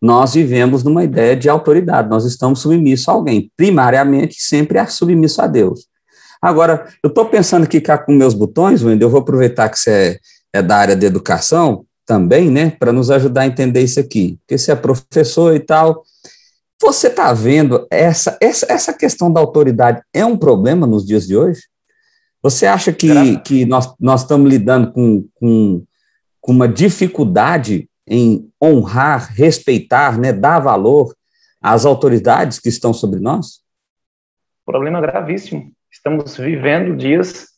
Nós 0.04 0.34
vivemos 0.34 0.84
numa 0.84 1.02
ideia 1.02 1.34
de 1.34 1.48
autoridade, 1.48 2.10
nós 2.10 2.26
estamos 2.26 2.60
submissos 2.60 3.08
a 3.08 3.12
alguém, 3.12 3.50
primariamente, 3.56 4.36
sempre 4.38 4.76
é 4.76 4.84
submisso 4.84 5.40
a 5.40 5.46
Deus. 5.46 5.86
Agora, 6.42 6.86
eu 7.02 7.08
estou 7.08 7.24
pensando 7.24 7.64
aqui 7.64 7.80
cá 7.80 7.96
com 7.96 8.12
meus 8.12 8.34
botões, 8.34 8.82
Wendel, 8.82 9.06
eu 9.06 9.10
vou 9.10 9.22
aproveitar 9.22 9.70
que 9.70 9.78
você 9.78 10.20
é, 10.52 10.58
é 10.58 10.62
da 10.62 10.76
área 10.76 10.94
de 10.94 11.06
educação 11.06 11.86
também, 12.04 12.50
né, 12.50 12.76
para 12.78 12.92
nos 12.92 13.10
ajudar 13.10 13.40
a 13.40 13.46
entender 13.46 13.80
isso 13.80 13.98
aqui, 13.98 14.38
porque 14.40 14.58
você 14.58 14.72
é 14.72 14.76
professor 14.76 15.56
e 15.56 15.60
tal. 15.60 16.02
Você 16.82 17.06
está 17.06 17.32
vendo 17.32 17.86
essa, 17.90 18.36
essa, 18.42 18.66
essa 18.68 18.92
questão 18.92 19.32
da 19.32 19.40
autoridade 19.40 20.02
é 20.12 20.22
um 20.26 20.36
problema 20.36 20.86
nos 20.86 21.06
dias 21.06 21.26
de 21.26 21.34
hoje? 21.34 21.62
Você 22.42 22.66
acha 22.66 22.92
que, 22.92 23.38
que 23.38 23.64
nós, 23.64 23.94
nós 23.98 24.20
estamos 24.20 24.50
lidando 24.50 24.92
com, 24.92 25.26
com, 25.32 25.82
com 26.42 26.52
uma 26.52 26.68
dificuldade 26.68 27.88
em 28.06 28.50
honrar, 28.62 29.32
respeitar, 29.32 30.18
né, 30.18 30.32
dar 30.32 30.60
valor 30.60 31.14
às 31.60 31.86
autoridades 31.86 32.58
que 32.58 32.68
estão 32.68 32.92
sobre 32.92 33.20
nós? 33.20 33.62
Problema 34.66 35.00
gravíssimo. 35.00 35.72
Estamos 35.90 36.36
vivendo 36.36 36.96
dias 36.96 37.48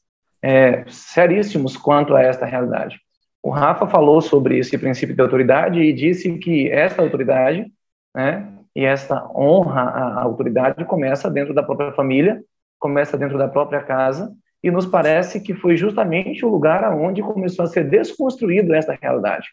é, 0.42 0.84
seríssimos 0.88 1.76
quanto 1.76 2.14
a 2.14 2.22
esta 2.22 2.46
realidade. 2.46 3.00
O 3.42 3.50
Rafa 3.50 3.86
falou 3.86 4.20
sobre 4.20 4.58
esse 4.58 4.76
princípio 4.76 5.14
de 5.14 5.22
autoridade 5.22 5.80
e 5.80 5.92
disse 5.92 6.36
que 6.38 6.68
esta 6.68 7.02
autoridade, 7.02 7.66
né, 8.14 8.52
e 8.74 8.84
esta 8.84 9.26
honra 9.34 9.82
à 9.82 10.22
autoridade 10.22 10.84
começa 10.84 11.30
dentro 11.30 11.54
da 11.54 11.62
própria 11.62 11.92
família, 11.92 12.42
começa 12.78 13.16
dentro 13.16 13.38
da 13.38 13.48
própria 13.48 13.82
casa 13.82 14.32
e 14.62 14.70
nos 14.70 14.84
parece 14.84 15.40
que 15.40 15.54
foi 15.54 15.76
justamente 15.76 16.44
o 16.44 16.48
lugar 16.48 16.84
aonde 16.84 17.22
começou 17.22 17.64
a 17.64 17.68
ser 17.68 17.88
desconstruído 17.88 18.74
essa 18.74 18.98
realidade. 19.00 19.46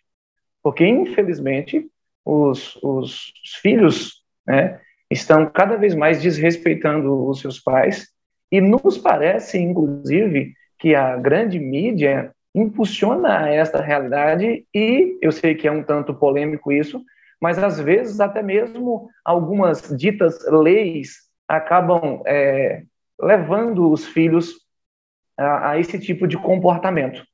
Porque, 0.63 0.87
infelizmente, 0.87 1.85
os, 2.25 2.77
os, 2.77 3.33
os 3.43 3.55
filhos 3.61 4.23
né, 4.47 4.79
estão 5.11 5.45
cada 5.49 5.75
vez 5.75 5.93
mais 5.93 6.21
desrespeitando 6.21 7.27
os 7.27 7.41
seus 7.41 7.59
pais, 7.59 8.07
e 8.51 8.61
nos 8.61 8.97
parece, 8.97 9.57
inclusive, 9.57 10.53
que 10.79 10.95
a 10.95 11.17
grande 11.17 11.59
mídia 11.59 12.31
impulsiona 12.55 13.49
esta 13.49 13.81
realidade, 13.81 14.65
e 14.73 15.17
eu 15.21 15.31
sei 15.31 15.55
que 15.55 15.67
é 15.67 15.71
um 15.71 15.83
tanto 15.83 16.13
polêmico 16.13 16.71
isso, 16.71 17.03
mas 17.41 17.57
às 17.57 17.79
vezes 17.79 18.19
até 18.19 18.41
mesmo 18.41 19.09
algumas 19.25 19.89
ditas 19.97 20.39
leis 20.47 21.17
acabam 21.47 22.21
é, 22.25 22.83
levando 23.19 23.91
os 23.91 24.05
filhos 24.05 24.53
a, 25.37 25.71
a 25.71 25.79
esse 25.79 25.99
tipo 25.99 26.27
de 26.27 26.37
comportamento. 26.37 27.25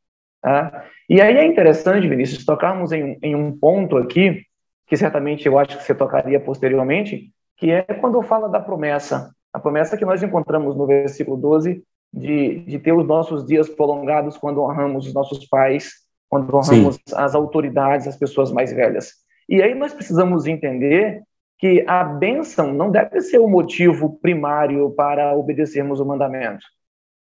Tá? 0.42 0.86
E 1.10 1.22
aí 1.22 1.38
é 1.38 1.46
interessante, 1.46 2.08
Vinícius, 2.08 2.46
tocarmos 2.46 2.92
em, 2.92 3.18
em 3.22 3.36
um 3.36 3.58
ponto 3.58 3.98
aqui, 3.98 4.44
que 4.88 4.96
certamente 4.96 5.46
eu 5.46 5.58
acho 5.60 5.78
que 5.78 5.84
você 5.84 5.94
tocaria 5.94 6.40
posteriormente, 6.40 7.32
que 7.58 7.72
é 7.72 7.82
quando 7.82 8.22
fala 8.22 8.48
da 8.48 8.60
promessa. 8.60 9.32
A 9.54 9.60
promessa 9.60 9.98
que 9.98 10.06
nós 10.06 10.24
encontramos 10.24 10.76
no 10.76 10.86
versículo 10.86 11.38
12, 11.38 11.84
de, 12.12 12.60
de 12.66 12.80
ter 12.80 12.92
os 12.92 13.06
nossos 13.06 13.46
dias 13.46 13.70
prolongados 13.70 14.38
quando 14.38 14.62
honramos 14.62 15.08
os 15.08 15.14
nossos 15.14 15.46
pais, 15.48 15.92
quando 16.28 16.56
honramos 16.56 16.96
Sim. 16.96 17.16
as 17.16 17.36
autoridades, 17.36 18.08
as 18.08 18.18
pessoas 18.18 18.52
mais 18.52 18.72
velhas. 18.72 19.14
E 19.48 19.62
aí 19.62 19.76
nós 19.76 19.94
precisamos 19.94 20.48
entender 20.48 21.22
que 21.58 21.84
a 21.88 22.04
bênção 22.04 22.74
não 22.74 22.90
deve 22.90 23.20
ser 23.22 23.40
o 23.40 23.48
motivo 23.48 24.18
primário 24.22 24.92
para 24.92 25.36
obedecermos 25.36 26.00
o 26.00 26.06
mandamento 26.06 26.66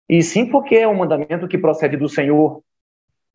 e 0.10 0.24
sim 0.24 0.46
porque 0.46 0.76
é 0.76 0.88
um 0.88 0.96
mandamento 0.96 1.48
que 1.48 1.58
procede 1.58 1.98
do 1.98 2.08
Senhor. 2.08 2.62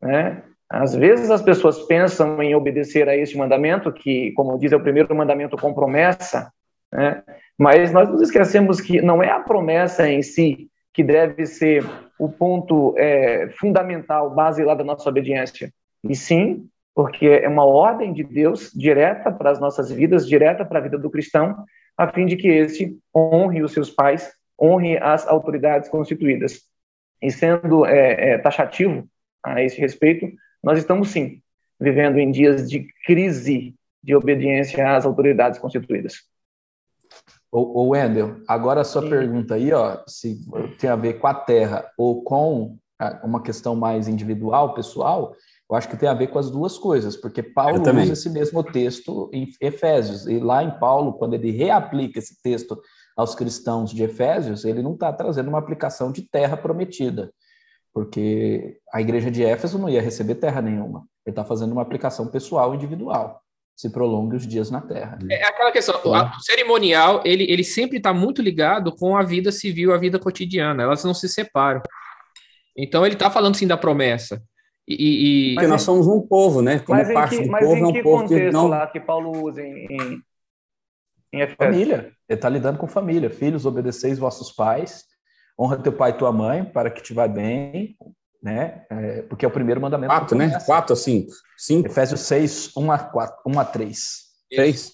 Né? 0.02 0.42
Às 0.68 0.94
vezes 0.94 1.30
as 1.30 1.42
pessoas 1.42 1.80
pensam 1.82 2.42
em 2.42 2.54
obedecer 2.54 3.08
a 3.08 3.16
este 3.16 3.36
mandamento, 3.36 3.92
que, 3.92 4.32
como 4.32 4.58
diz, 4.58 4.72
é 4.72 4.76
o 4.76 4.82
primeiro 4.82 5.14
mandamento 5.14 5.56
com 5.56 5.74
promessa, 5.74 6.50
né? 6.92 7.22
mas 7.58 7.92
nós 7.92 8.08
nos 8.08 8.22
esquecemos 8.22 8.80
que 8.80 9.00
não 9.00 9.22
é 9.22 9.30
a 9.30 9.40
promessa 9.40 10.08
em 10.08 10.22
si 10.22 10.68
que 10.92 11.02
deve 11.02 11.46
ser 11.46 11.84
o 12.18 12.28
ponto 12.28 12.94
é, 12.98 13.48
fundamental, 13.58 14.34
base 14.34 14.62
lá 14.62 14.74
da 14.74 14.84
nossa 14.84 15.08
obediência, 15.08 15.72
e 16.04 16.14
sim 16.14 16.68
porque 16.94 17.26
é 17.26 17.48
uma 17.48 17.64
ordem 17.64 18.12
de 18.12 18.22
Deus 18.22 18.70
direta 18.74 19.32
para 19.32 19.50
as 19.50 19.58
nossas 19.58 19.90
vidas, 19.90 20.28
direta 20.28 20.64
para 20.64 20.78
a 20.78 20.82
vida 20.82 20.98
do 20.98 21.10
cristão, 21.10 21.64
a 21.96 22.06
fim 22.12 22.26
de 22.26 22.36
que 22.36 22.48
este 22.48 22.98
honre 23.14 23.62
os 23.62 23.72
seus 23.72 23.90
pais 23.90 24.30
honre 24.60 24.98
as 24.98 25.26
autoridades 25.26 25.88
constituídas. 25.88 26.60
E 27.20 27.30
sendo 27.30 27.86
é, 27.86 28.32
é, 28.32 28.38
taxativo 28.38 29.06
a 29.44 29.62
esse 29.62 29.80
respeito, 29.80 30.26
nós 30.62 30.78
estamos 30.78 31.08
sim 31.08 31.40
vivendo 31.80 32.18
em 32.18 32.30
dias 32.30 32.70
de 32.70 32.86
crise 33.04 33.74
de 34.02 34.14
obediência 34.14 34.96
às 34.96 35.04
autoridades 35.04 35.58
constituídas. 35.58 36.22
O, 37.50 37.88
Wendel, 37.90 38.40
agora 38.48 38.80
a 38.80 38.84
sua 38.84 39.02
sim. 39.02 39.10
pergunta 39.10 39.56
aí, 39.56 39.72
ó, 39.72 40.02
se 40.06 40.38
tem 40.78 40.88
a 40.88 40.96
ver 40.96 41.18
com 41.18 41.26
a 41.26 41.34
terra 41.34 41.86
ou 41.98 42.22
com 42.22 42.78
uma 43.22 43.42
questão 43.42 43.76
mais 43.76 44.08
individual, 44.08 44.72
pessoal, 44.72 45.34
eu 45.70 45.76
acho 45.76 45.88
que 45.88 45.96
tem 45.96 46.08
a 46.08 46.14
ver 46.14 46.28
com 46.28 46.38
as 46.38 46.50
duas 46.50 46.78
coisas, 46.78 47.16
porque 47.16 47.42
Paulo 47.42 47.82
usa 47.82 48.12
esse 48.12 48.30
mesmo 48.30 48.62
texto 48.62 49.28
em 49.32 49.48
Efésios, 49.60 50.26
e 50.26 50.38
lá 50.38 50.62
em 50.62 50.78
Paulo, 50.78 51.14
quando 51.14 51.34
ele 51.34 51.50
reaplica 51.50 52.18
esse 52.18 52.40
texto 52.40 52.80
aos 53.16 53.34
cristãos 53.34 53.90
de 53.90 54.02
Efésios, 54.02 54.64
ele 54.64 54.82
não 54.82 54.94
está 54.94 55.12
trazendo 55.12 55.48
uma 55.48 55.58
aplicação 55.58 56.10
de 56.10 56.22
terra 56.22 56.56
prometida, 56.56 57.32
porque 57.92 58.78
a 58.92 59.00
igreja 59.00 59.30
de 59.30 59.44
Éfeso 59.44 59.78
não 59.78 59.88
ia 59.88 60.00
receber 60.00 60.36
terra 60.36 60.62
nenhuma. 60.62 61.06
Ele 61.26 61.32
está 61.32 61.44
fazendo 61.44 61.72
uma 61.72 61.82
aplicação 61.82 62.26
pessoal, 62.28 62.74
individual. 62.74 63.40
Se 63.76 63.90
prolongue 63.90 64.36
os 64.36 64.46
dias 64.46 64.70
na 64.70 64.80
terra. 64.80 65.18
É 65.30 65.44
aquela 65.44 65.72
questão, 65.72 65.98
o 66.04 66.40
cerimonial, 66.40 67.22
ele, 67.24 67.44
ele 67.50 67.64
sempre 67.64 67.96
está 67.96 68.12
muito 68.12 68.42
ligado 68.42 68.94
com 68.94 69.16
a 69.16 69.22
vida 69.22 69.50
civil, 69.50 69.92
a 69.92 69.98
vida 69.98 70.18
cotidiana, 70.18 70.82
elas 70.82 71.02
não 71.04 71.14
se 71.14 71.28
separam. 71.28 71.82
Então 72.76 73.04
ele 73.04 73.14
está 73.14 73.30
falando 73.30 73.56
sim 73.56 73.66
da 73.66 73.76
promessa. 73.76 74.42
E, 74.86 75.52
e... 75.52 75.54
Porque 75.54 75.68
nós 75.68 75.82
somos 75.82 76.06
um 76.06 76.20
povo, 76.20 76.60
né? 76.60 76.80
Como 76.80 76.98
mas 76.98 77.12
parte 77.12 77.36
que, 77.36 77.44
do 77.44 77.50
povo, 77.50 77.76
é 77.76 77.86
um 77.86 78.02
povo 78.02 78.28
que 78.28 78.50
não... 78.50 78.66
lá 78.66 78.86
que 78.86 79.00
Paulo 79.00 79.44
usa 79.44 79.62
em, 79.62 79.86
em, 79.90 80.22
em? 81.32 81.48
Família. 81.56 82.12
Ele 82.28 82.36
está 82.36 82.48
lidando 82.48 82.78
com 82.78 82.86
família. 82.86 83.30
Filhos, 83.30 83.64
obedeceis 83.64 84.18
vossos 84.18 84.50
pais, 84.52 85.04
honra 85.58 85.76
teu 85.76 85.92
pai 85.92 86.10
e 86.10 86.14
tua 86.14 86.32
mãe, 86.32 86.64
para 86.64 86.90
que 86.90 87.02
te 87.02 87.12
vá 87.12 87.28
bem, 87.28 87.96
né? 88.42 88.82
É, 88.90 89.22
porque 89.22 89.44
é 89.44 89.48
o 89.48 89.52
primeiro 89.52 89.80
mandamento. 89.80 90.12
Quatro, 90.12 90.36
né? 90.36 90.58
Quatro 90.66 90.92
a 90.92 90.96
cinco. 90.96 91.32
cinco. 91.56 91.88
Efésios 91.88 92.20
6, 92.20 92.72
1 92.76 92.92
a, 92.92 92.98
4, 92.98 93.36
1 93.46 93.60
a 93.60 93.64
3. 93.64 93.98
Seis. 94.52 94.92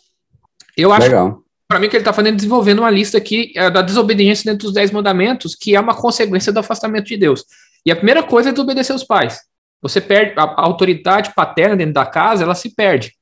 Eu 0.76 0.92
acho, 0.92 1.06
Legal. 1.06 1.42
para 1.66 1.80
mim, 1.80 1.88
que 1.88 1.96
ele 1.96 2.02
está 2.02 2.12
fazendo 2.12 2.36
desenvolvendo 2.36 2.80
uma 2.80 2.90
lista 2.90 3.18
aqui 3.18 3.52
é, 3.56 3.70
da 3.70 3.82
desobediência 3.82 4.50
dentro 4.50 4.66
dos 4.66 4.74
dez 4.74 4.90
mandamentos, 4.90 5.54
que 5.54 5.74
é 5.74 5.80
uma 5.80 5.94
consequência 5.94 6.52
do 6.52 6.60
afastamento 6.60 7.06
de 7.06 7.16
Deus. 7.16 7.44
E 7.84 7.90
a 7.90 7.96
primeira 7.96 8.22
coisa 8.22 8.50
é 8.50 8.52
desobedecer 8.52 8.94
os 8.94 9.02
pais. 9.02 9.40
Você 9.80 10.00
perde 10.00 10.34
a, 10.38 10.42
a 10.42 10.62
autoridade 10.62 11.32
paterna 11.34 11.76
dentro 11.76 11.94
da 11.94 12.06
casa, 12.06 12.44
ela 12.44 12.54
se 12.54 12.74
perde. 12.74 13.14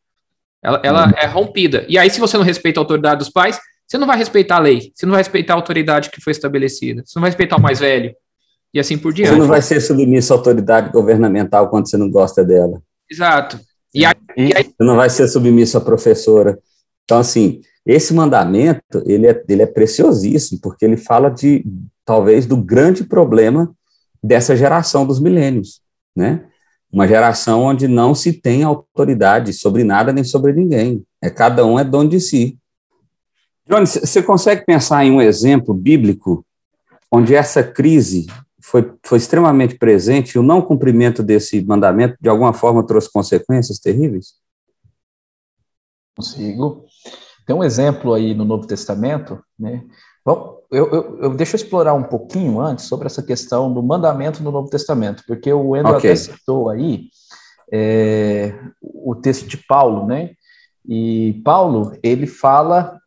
Ela, 0.63 0.81
ela 0.83 1.09
hum. 1.09 1.13
é 1.17 1.27
rompida. 1.27 1.87
E 1.89 1.97
aí, 1.97 2.11
se 2.11 2.21
você 2.21 2.37
não 2.37 2.45
respeita 2.45 2.81
a 2.81 2.83
autoridade 2.83 3.19
dos 3.19 3.31
pais, 3.31 3.59
você 3.87 3.99
não 3.99 4.07
vai 4.07 4.19
respeitar 4.19 4.57
a 4.57 4.61
lei, 4.61 4.93
você 4.95 5.07
não 5.07 5.13
vai 5.13 5.21
respeitar 5.21 5.55
a 5.55 5.57
autoridade 5.57 6.11
que 6.11 6.21
foi 6.21 6.33
estabelecida, 6.33 7.03
você 7.05 7.19
não 7.19 7.23
vai 7.23 7.31
respeitar 7.31 7.57
o 7.57 7.63
mais 7.63 7.79
velho, 7.79 8.15
e 8.75 8.81
assim 8.81 8.99
por 8.99 9.13
diante. 9.13 9.31
Você 9.31 9.39
não 9.39 9.47
vai 9.47 9.63
ser 9.63 9.81
submisso 9.81 10.33
à 10.33 10.37
autoridade 10.37 10.91
governamental 10.91 11.71
quando 11.71 11.89
você 11.89 11.97
não 11.97 12.11
gosta 12.11 12.45
dela. 12.45 12.83
Exato. 13.11 13.59
E 13.95 14.05
aí, 14.05 14.15
e 14.37 14.53
aí... 14.55 14.65
Você 14.65 14.85
não 14.85 14.97
vai 14.97 15.09
ser 15.09 15.29
submisso 15.29 15.79
à 15.79 15.81
professora. 15.81 16.59
Então, 17.05 17.19
assim, 17.19 17.61
esse 17.87 18.13
mandamento, 18.13 19.03
ele 19.07 19.29
é, 19.29 19.45
ele 19.49 19.63
é 19.63 19.67
preciosíssimo, 19.67 20.61
porque 20.61 20.85
ele 20.85 20.97
fala 20.97 21.31
de, 21.31 21.65
talvez, 22.05 22.45
do 22.45 22.57
grande 22.57 23.05
problema 23.05 23.73
dessa 24.23 24.57
geração 24.57 25.07
dos 25.07 25.21
milênios, 25.21 25.81
né? 26.15 26.45
Uma 26.93 27.07
geração 27.07 27.63
onde 27.63 27.87
não 27.87 28.15
se 28.15 28.33
tem 28.33 28.63
autoridade 28.65 29.53
sobre 29.53 29.85
nada 29.85 30.13
nem 30.13 30.25
sobre 30.25 30.53
ninguém. 30.53 31.05
É 31.23 31.31
cada 31.31 31.65
um 31.65 31.79
é 31.79 31.85
dono 31.85 32.09
de 32.09 32.21
si. 32.21 32.59
Johnny, 33.69 33.87
você 33.87 34.23
consegue 34.23 34.65
pensar 34.65 35.05
em 35.05 35.11
um 35.11 35.21
exemplo 35.21 35.75
bíblico 35.75 36.47
onde 37.11 37.35
essa 37.35 37.63
crise 37.63 38.27
foi, 38.61 38.93
foi 39.05 39.19
extremamente 39.19 39.77
presente 39.77 40.33
e 40.33 40.39
o 40.39 40.43
não 40.43 40.63
cumprimento 40.63 41.23
desse 41.23 41.65
mandamento, 41.65 42.17
de 42.21 42.29
alguma 42.29 42.53
forma, 42.53 42.87
trouxe 42.87 43.11
consequências 43.11 43.79
terríveis? 43.79 44.35
Consigo. 46.17 46.85
Tem 47.47 47.55
um 47.55 47.63
exemplo 47.63 48.15
aí 48.15 48.35
no 48.35 48.45
Novo 48.45 48.67
Testamento, 48.67 49.41
né? 49.59 49.85
Bom, 50.25 50.61
eu, 50.73 50.91
eu, 50.91 51.19
eu, 51.23 51.35
deixa 51.35 51.55
eu 51.55 51.61
explorar 51.61 51.95
um 51.95 52.03
pouquinho 52.03 52.61
antes 52.61 52.87
sobre 52.87 53.07
essa 53.07 53.23
questão 53.23 53.73
do 53.73 53.83
mandamento 53.83 54.43
no 54.43 54.51
Novo 54.51 54.69
Testamento, 54.69 55.23
porque 55.27 55.53
o 55.53 55.71
Wendel 55.71 55.97
okay. 55.97 56.11
até 56.11 56.17
citou 56.17 56.69
aí 56.69 57.09
é, 57.73 58.53
o 58.83 59.15
texto 59.15 59.47
de 59.47 59.57
Paulo, 59.57 60.07
né? 60.07 60.33
E 60.85 61.41
Paulo, 61.45 61.97
ele 62.03 62.27
fala 62.27 62.99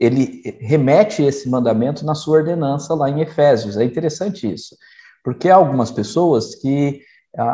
ele 0.00 0.40
remete 0.60 1.22
esse 1.22 1.48
mandamento 1.48 2.04
na 2.04 2.14
sua 2.14 2.38
ordenança 2.38 2.94
lá 2.94 3.10
em 3.10 3.20
Efésios. 3.20 3.76
É 3.76 3.84
interessante 3.84 4.50
isso, 4.50 4.74
porque 5.22 5.50
há 5.50 5.56
algumas 5.56 5.90
pessoas 5.90 6.54
que 6.54 7.02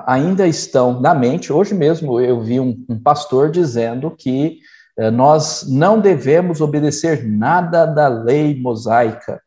ainda 0.07 0.47
estão 0.47 1.01
na 1.01 1.15
mente. 1.15 1.53
Hoje 1.53 1.75
mesmo 1.75 2.21
eu 2.21 2.41
vi 2.41 2.61
um, 2.61 2.85
um 2.89 2.99
pastor 2.99 3.51
dizendo 3.51 4.11
que 4.11 4.59
eh, 4.97 5.11
nós 5.11 5.67
não 5.69 6.01
devemos 6.01 6.61
obedecer 6.61 7.27
nada 7.27 7.85
da 7.85 8.09
lei 8.09 8.59
mosaica. 8.59 9.41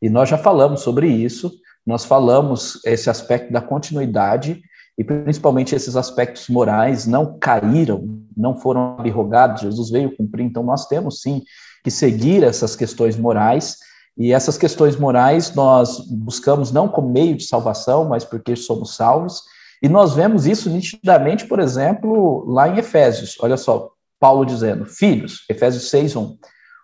E 0.00 0.10
nós 0.10 0.28
já 0.28 0.36
falamos 0.36 0.80
sobre 0.80 1.06
isso, 1.06 1.50
nós 1.86 2.04
falamos 2.04 2.80
esse 2.84 3.08
aspecto 3.08 3.52
da 3.52 3.60
continuidade 3.60 4.60
e 4.98 5.04
principalmente 5.04 5.74
esses 5.74 5.96
aspectos 5.96 6.48
morais 6.48 7.06
não 7.06 7.38
caíram, 7.38 8.20
não 8.36 8.56
foram 8.56 8.96
abrogados, 8.98 9.62
Jesus 9.62 9.90
veio 9.90 10.14
cumprir, 10.14 10.44
então 10.44 10.62
nós 10.62 10.86
temos 10.86 11.22
sim 11.22 11.42
que 11.82 11.90
seguir 11.90 12.42
essas 12.42 12.76
questões 12.76 13.16
morais, 13.16 13.78
e 14.16 14.32
essas 14.32 14.58
questões 14.58 14.96
morais 14.96 15.54
nós 15.54 15.98
buscamos 16.08 16.70
não 16.70 16.86
como 16.86 17.10
meio 17.10 17.36
de 17.36 17.44
salvação, 17.44 18.04
mas 18.08 18.24
porque 18.24 18.54
somos 18.54 18.94
salvos, 18.94 19.42
e 19.82 19.88
nós 19.88 20.14
vemos 20.14 20.46
isso 20.46 20.70
nitidamente, 20.70 21.46
por 21.46 21.58
exemplo, 21.58 22.44
lá 22.46 22.68
em 22.68 22.78
Efésios. 22.78 23.36
Olha 23.40 23.56
só, 23.56 23.90
Paulo 24.20 24.46
dizendo: 24.46 24.86
Filhos, 24.86 25.44
Efésios 25.50 25.90
6, 25.90 26.14
1. 26.14 26.38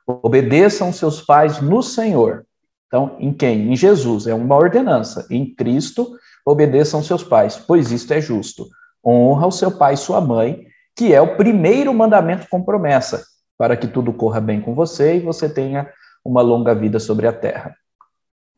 Obedeçam 0.06 0.92
seus 0.92 1.20
pais 1.20 1.60
no 1.60 1.82
Senhor. 1.82 2.44
Então, 2.88 3.16
em 3.20 3.32
quem? 3.32 3.72
Em 3.72 3.76
Jesus. 3.76 4.26
É 4.26 4.34
uma 4.34 4.56
ordenança. 4.56 5.26
Em 5.30 5.54
Cristo, 5.54 6.16
obedeçam 6.44 7.02
seus 7.02 7.22
pais, 7.22 7.56
pois 7.56 7.92
isto 7.92 8.12
é 8.12 8.20
justo. 8.20 8.66
Honra 9.06 9.46
o 9.46 9.52
seu 9.52 9.70
pai 9.70 9.94
e 9.94 9.98
sua 9.98 10.20
mãe, 10.20 10.66
que 10.96 11.12
é 11.12 11.20
o 11.20 11.36
primeiro 11.36 11.94
mandamento 11.94 12.48
com 12.50 12.64
promessa, 12.64 13.22
para 13.58 13.76
que 13.76 13.88
tudo 13.88 14.12
corra 14.12 14.40
bem 14.40 14.60
com 14.60 14.74
você 14.74 15.16
e 15.16 15.20
você 15.20 15.48
tenha 15.48 15.90
uma 16.24 16.40
longa 16.40 16.74
vida 16.74 17.00
sobre 17.00 17.26
a 17.26 17.32
terra. 17.32 17.74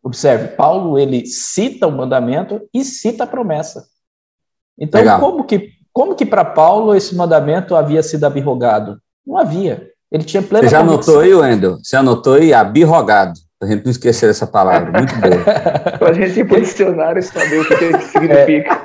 Observe, 0.03 0.49
Paulo 0.49 0.99
ele 0.99 1.27
cita 1.27 1.87
o 1.87 1.93
mandamento 1.93 2.61
e 2.73 2.85
cita 2.85 3.25
a 3.25 3.27
promessa. 3.27 3.87
Então, 4.79 5.01
Legal. 5.01 5.21
como 5.21 5.45
que, 5.45 5.71
como 5.93 6.15
que 6.15 6.25
para 6.25 6.45
Paulo 6.45 6.95
esse 6.95 7.15
mandamento 7.15 7.75
havia 7.75 8.03
sido 8.03 8.25
abirrogado? 8.25 9.01
Não 9.27 9.37
havia. 9.37 9.91
Ele 10.11 10.25
tinha 10.25 10.43
plena 10.43 10.65
Você 10.65 10.71
já 10.71 10.81
anotou 10.81 11.21
aí, 11.21 11.35
Wendel? 11.35 11.79
Você 11.83 11.97
anotou 11.97 12.35
aí, 12.35 12.53
abirrogado. 12.53 13.39
A 13.63 13.67
gente 13.67 13.85
não 13.85 13.91
esquecer 13.91 14.31
essa 14.31 14.47
palavra, 14.47 14.91
muito 14.91 15.15
boa. 15.17 15.99
para 15.99 16.09
a 16.11 16.13
gente 16.15 16.41
ir 16.41 16.49
para 16.49 16.59
o 16.59 16.63
dicionário 16.63 17.23
saber 17.23 17.61
o 17.61 17.69
que, 17.69 17.77
que 17.77 18.05
significa. 18.05 18.81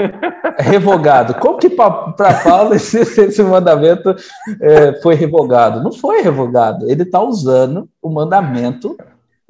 É, 0.58 0.62
revogado. 0.62 1.36
Como 1.36 1.58
que 1.58 1.70
para 1.70 2.44
Paulo 2.44 2.74
esse, 2.75 3.00
esse 3.00 3.41
mandamento 3.41 4.13
é, 4.62 5.00
foi 5.01 5.15
revogado? 5.15 5.82
Não 5.82 5.94
foi 5.94 6.22
revogado. 6.22 6.89
Ele 6.91 7.03
está 7.03 7.22
usando 7.22 7.88
o 8.01 8.10
mandamento, 8.10 8.98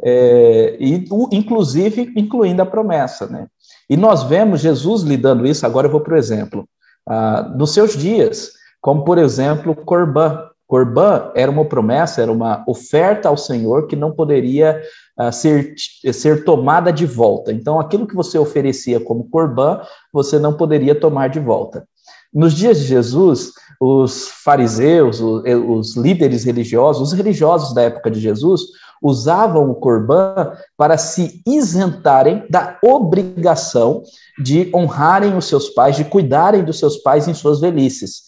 é, 0.04 0.78
e, 0.80 1.08
inclusive 1.32 2.14
incluindo 2.16 2.62
a 2.62 2.66
promessa. 2.66 3.26
Né? 3.26 3.48
E 3.90 3.98
nós 3.98 4.24
vemos 4.24 4.62
Jesus 4.62 5.02
lidando 5.02 5.48
isso, 5.48 5.66
agora 5.66 5.88
eu 5.88 5.92
vou 5.92 6.02
para 6.02 6.14
o 6.14 6.18
exemplo, 6.18 6.68
ah, 7.08 7.52
nos 7.56 7.74
seus 7.74 7.98
dias, 7.98 8.52
como 8.80 9.04
por 9.04 9.18
exemplo, 9.18 9.76
Corbã. 9.76 10.50
Corbã 10.68 11.32
era 11.36 11.52
uma 11.52 11.66
promessa, 11.66 12.22
era 12.22 12.32
uma 12.32 12.64
oferta 12.68 13.30
ao 13.30 13.38
Senhor 13.38 13.86
que 13.86 13.96
não 13.96 14.12
poderia 14.12 14.82
uh, 15.20 15.32
ser, 15.32 15.74
ser 16.14 16.44
tomada 16.44 16.92
de 16.92 17.06
volta. 17.06 17.52
Então, 17.52 17.80
aquilo 17.80 18.08
que 18.08 18.16
você 18.16 18.38
oferecia 18.38 19.00
como 19.00 19.30
Corbã, 19.30 19.82
você 20.12 20.40
não 20.40 20.54
poderia 20.54 21.00
tomar 21.00 21.30
de 21.30 21.40
volta. 21.40 21.88
Nos 22.34 22.54
dias 22.54 22.80
de 22.80 22.86
Jesus, 22.86 23.52
os 23.80 24.28
fariseus, 24.44 25.22
os, 25.22 25.44
os 25.46 25.96
líderes 25.96 26.44
religiosos, 26.44 27.12
os 27.12 27.18
religiosos 27.18 27.74
da 27.74 27.84
época 27.84 28.12
de 28.12 28.20
Jesus, 28.20 28.62
usavam 29.02 29.70
o 29.70 29.76
Corban 29.76 30.52
para 30.78 30.98
se 30.98 31.42
isentarem 31.46 32.46
da 32.50 32.80
obrigação 32.84 34.04
de 34.42 34.72
honrarem 34.74 35.38
os 35.38 35.46
seus 35.46 35.70
pais, 35.70 35.96
de 35.96 36.06
cuidarem 36.06 36.64
dos 36.64 36.80
seus 36.80 36.98
pais 36.98 37.28
em 37.28 37.34
suas 37.34 37.60
velhices. 37.60 38.24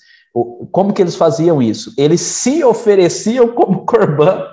Como 0.71 0.93
que 0.93 1.01
eles 1.01 1.15
faziam 1.15 1.61
isso? 1.61 1.91
Eles 1.97 2.21
se 2.21 2.63
ofereciam 2.63 3.47
como 3.49 3.85
Corban. 3.85 4.45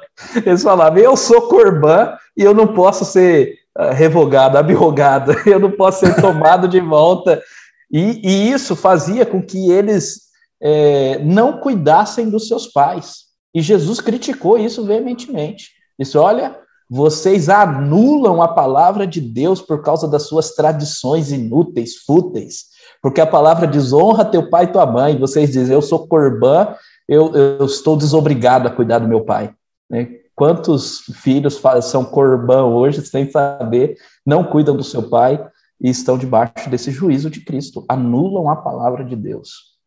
Eles 0.46 0.62
falavam: 0.62 0.98
Eu 0.98 1.16
sou 1.16 1.42
Corban 1.42 2.12
e 2.36 2.42
eu 2.42 2.54
não 2.54 2.68
posso 2.68 3.04
ser 3.04 3.58
uh, 3.78 3.92
revogado, 3.92 4.58
abrogado, 4.58 5.32
eu 5.46 5.58
não 5.58 5.70
posso 5.70 6.00
ser 6.00 6.20
tomado 6.20 6.66
de 6.68 6.80
volta. 6.80 7.42
E, 7.90 8.20
e 8.22 8.50
isso 8.50 8.74
fazia 8.74 9.24
com 9.24 9.40
que 9.42 9.70
eles 9.70 10.24
é, 10.60 11.18
não 11.18 11.58
cuidassem 11.58 12.30
dos 12.30 12.48
seus 12.48 12.66
pais. 12.66 13.24
E 13.54 13.60
Jesus 13.60 14.00
criticou 14.00 14.58
isso 14.58 14.84
veementemente. 14.84 15.70
Disse: 15.98 16.18
olha, 16.18 16.58
vocês 16.90 17.48
anulam 17.48 18.42
a 18.42 18.48
palavra 18.48 19.06
de 19.06 19.20
Deus 19.20 19.60
por 19.60 19.82
causa 19.82 20.08
das 20.08 20.24
suas 20.24 20.54
tradições 20.54 21.30
inúteis, 21.30 21.96
fúteis. 22.04 22.64
Porque 23.00 23.20
a 23.20 23.26
palavra 23.26 23.66
diz: 23.66 23.92
honra 23.92 24.24
teu 24.24 24.50
pai 24.50 24.64
e 24.64 24.72
tua 24.72 24.86
mãe. 24.86 25.18
Vocês 25.18 25.52
dizem: 25.52 25.74
eu 25.74 25.82
sou 25.82 26.08
corbã, 26.08 26.74
eu, 27.08 27.32
eu 27.34 27.66
estou 27.66 27.96
desobrigado 27.96 28.66
a 28.66 28.70
cuidar 28.70 28.98
do 28.98 29.08
meu 29.08 29.24
pai. 29.24 29.54
Né? 29.88 30.23
Quantos 30.34 31.00
filhos 31.22 31.60
são 31.82 32.04
corbã 32.04 32.64
hoje, 32.64 33.04
sem 33.06 33.30
saber, 33.30 33.96
não 34.26 34.44
cuidam 34.44 34.76
do 34.76 34.82
seu 34.82 35.08
pai 35.08 35.44
e 35.80 35.88
estão 35.88 36.18
debaixo 36.18 36.68
desse 36.68 36.90
juízo 36.90 37.30
de 37.30 37.44
Cristo? 37.44 37.84
Anulam 37.88 38.48
a 38.48 38.56
palavra 38.56 39.04
de 39.04 39.14
Deus. 39.14 39.78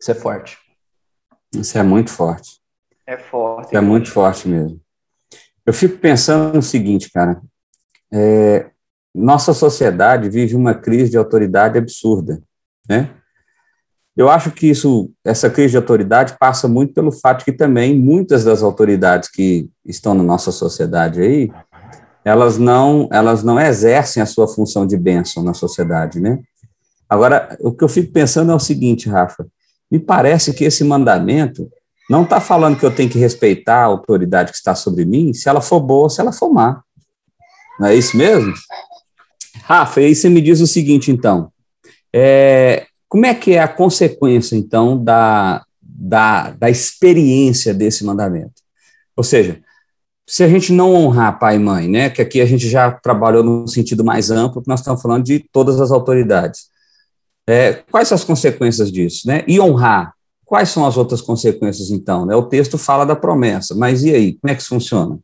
Isso 0.00 0.10
é 0.10 0.14
forte. 0.14 0.58
Isso 1.54 1.78
é 1.78 1.82
muito 1.82 2.10
forte. 2.10 2.60
É 3.06 3.16
forte. 3.16 3.76
É 3.76 3.80
muito 3.80 4.10
forte 4.10 4.48
mesmo. 4.48 4.80
Eu 5.64 5.72
fico 5.72 5.98
pensando 5.98 6.54
no 6.54 6.62
seguinte, 6.62 7.10
cara. 7.12 7.40
É, 8.12 8.70
nossa 9.14 9.52
sociedade 9.52 10.28
vive 10.28 10.56
uma 10.56 10.74
crise 10.74 11.10
de 11.10 11.16
autoridade 11.16 11.78
absurda, 11.78 12.42
né? 12.88 13.19
Eu 14.20 14.28
acho 14.28 14.50
que 14.50 14.66
isso, 14.66 15.10
essa 15.24 15.48
crise 15.48 15.70
de 15.70 15.76
autoridade 15.78 16.36
passa 16.38 16.68
muito 16.68 16.92
pelo 16.92 17.10
fato 17.10 17.42
que 17.42 17.50
também 17.50 17.98
muitas 17.98 18.44
das 18.44 18.62
autoridades 18.62 19.30
que 19.30 19.70
estão 19.82 20.12
na 20.12 20.22
nossa 20.22 20.52
sociedade 20.52 21.22
aí, 21.22 21.50
elas 22.22 22.58
não, 22.58 23.08
elas 23.10 23.42
não 23.42 23.58
exercem 23.58 24.22
a 24.22 24.26
sua 24.26 24.46
função 24.46 24.86
de 24.86 24.94
bênção 24.98 25.42
na 25.42 25.54
sociedade, 25.54 26.20
né? 26.20 26.38
Agora, 27.08 27.56
o 27.62 27.72
que 27.72 27.82
eu 27.82 27.88
fico 27.88 28.12
pensando 28.12 28.52
é 28.52 28.54
o 28.54 28.60
seguinte, 28.60 29.08
Rafa, 29.08 29.46
me 29.90 29.98
parece 29.98 30.52
que 30.52 30.64
esse 30.64 30.84
mandamento 30.84 31.66
não 32.10 32.24
está 32.24 32.42
falando 32.42 32.78
que 32.78 32.84
eu 32.84 32.94
tenho 32.94 33.08
que 33.08 33.18
respeitar 33.18 33.78
a 33.78 33.84
autoridade 33.84 34.50
que 34.50 34.58
está 34.58 34.74
sobre 34.74 35.06
mim, 35.06 35.32
se 35.32 35.48
ela 35.48 35.62
for 35.62 35.80
boa, 35.80 36.10
se 36.10 36.20
ela 36.20 36.30
for 36.30 36.52
má. 36.52 36.82
Não 37.78 37.88
é 37.88 37.94
isso 37.94 38.18
mesmo? 38.18 38.52
Rafa, 39.62 40.00
aí 40.00 40.14
você 40.14 40.28
me 40.28 40.42
diz 40.42 40.60
o 40.60 40.66
seguinte, 40.66 41.10
então. 41.10 41.50
É, 42.14 42.84
como 43.10 43.26
é 43.26 43.34
que 43.34 43.52
é 43.52 43.58
a 43.58 43.68
consequência, 43.68 44.56
então, 44.56 44.96
da, 44.96 45.62
da, 45.82 46.52
da 46.52 46.70
experiência 46.70 47.74
desse 47.74 48.02
mandamento? 48.02 48.62
Ou 49.14 49.22
seja, 49.22 49.60
se 50.26 50.42
a 50.42 50.48
gente 50.48 50.72
não 50.72 50.94
honrar 50.94 51.38
pai 51.38 51.56
e 51.56 51.58
mãe, 51.58 51.86
né, 51.86 52.08
que 52.08 52.22
aqui 52.22 52.40
a 52.40 52.46
gente 52.46 52.66
já 52.66 52.90
trabalhou 52.90 53.44
no 53.44 53.68
sentido 53.68 54.02
mais 54.02 54.30
amplo, 54.30 54.62
nós 54.66 54.80
estamos 54.80 55.02
falando 55.02 55.24
de 55.24 55.44
todas 55.52 55.78
as 55.78 55.90
autoridades, 55.90 56.70
é, 57.46 57.82
quais 57.90 58.08
são 58.08 58.16
as 58.16 58.24
consequências 58.24 58.90
disso? 58.90 59.26
Né? 59.26 59.44
E 59.46 59.60
honrar, 59.60 60.14
Quais 60.50 60.70
são 60.70 60.84
as 60.84 60.96
outras 60.96 61.22
consequências, 61.22 61.92
então? 61.92 62.26
Né? 62.26 62.34
O 62.34 62.42
texto 62.42 62.76
fala 62.76 63.06
da 63.06 63.14
promessa, 63.14 63.72
mas 63.72 64.02
e 64.02 64.12
aí? 64.12 64.32
Como 64.32 64.50
é 64.50 64.54
que 64.56 64.60
isso 64.60 64.70
funciona? 64.70 65.16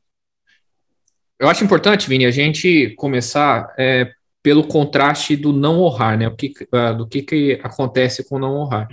Eu 1.37 1.49
acho 1.49 1.65
importante, 1.65 2.09
Vini, 2.09 2.25
a 2.25 2.31
gente 2.31 2.95
começar 2.97 3.75
é, 3.77 4.09
pelo 4.47 4.63
contraste 4.63 5.35
do 5.35 5.53
não 5.53 5.81
honrar, 5.81 6.17
né? 6.17 6.29
O 6.29 6.37
que, 6.37 6.55
uh, 6.73 6.97
do 6.97 7.05
que, 7.05 7.21
que 7.21 7.61
acontece 7.65 8.23
com 8.29 8.39
não 8.39 8.55
honrar. 8.55 8.87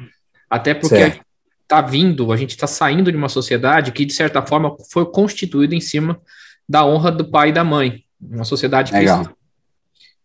Até 0.49 0.73
porque 0.73 1.21
está 1.61 1.79
vindo, 1.79 2.31
a 2.31 2.37
gente 2.37 2.49
está 2.49 2.65
saindo 2.65 3.11
de 3.11 3.15
uma 3.15 3.29
sociedade 3.29 3.91
que, 3.91 4.03
de 4.03 4.13
certa 4.13 4.41
forma, 4.41 4.75
foi 4.91 5.05
constituída 5.05 5.75
em 5.75 5.79
cima 5.79 6.19
da 6.67 6.83
honra 6.83 7.11
do 7.11 7.25
pai 7.25 7.49
e 7.49 7.51
da 7.51 7.63
mãe. 7.63 8.03
Uma 8.19 8.45
sociedade 8.45 8.91
cristã. 8.91 9.31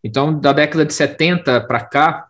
Então, 0.02 0.32
da 0.32 0.54
década 0.54 0.86
de 0.86 0.94
70 0.94 1.60
para 1.60 1.80
cá, 1.80 2.28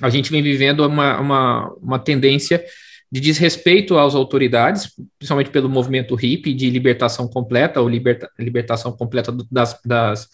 a 0.00 0.08
gente 0.08 0.30
vem 0.30 0.42
vivendo 0.42 0.80
uma, 0.80 1.20
uma, 1.20 1.74
uma 1.74 1.98
tendência 1.98 2.64
de 3.12 3.20
desrespeito 3.20 3.98
às 3.98 4.14
autoridades, 4.14 4.94
principalmente 5.18 5.50
pelo 5.50 5.68
movimento 5.68 6.14
hippie 6.14 6.54
de 6.54 6.70
libertação 6.70 7.28
completa 7.28 7.82
ou 7.82 7.86
liberta, 7.86 8.30
libertação 8.38 8.92
completa 8.92 9.30
das, 9.50 9.78
das 9.84 10.26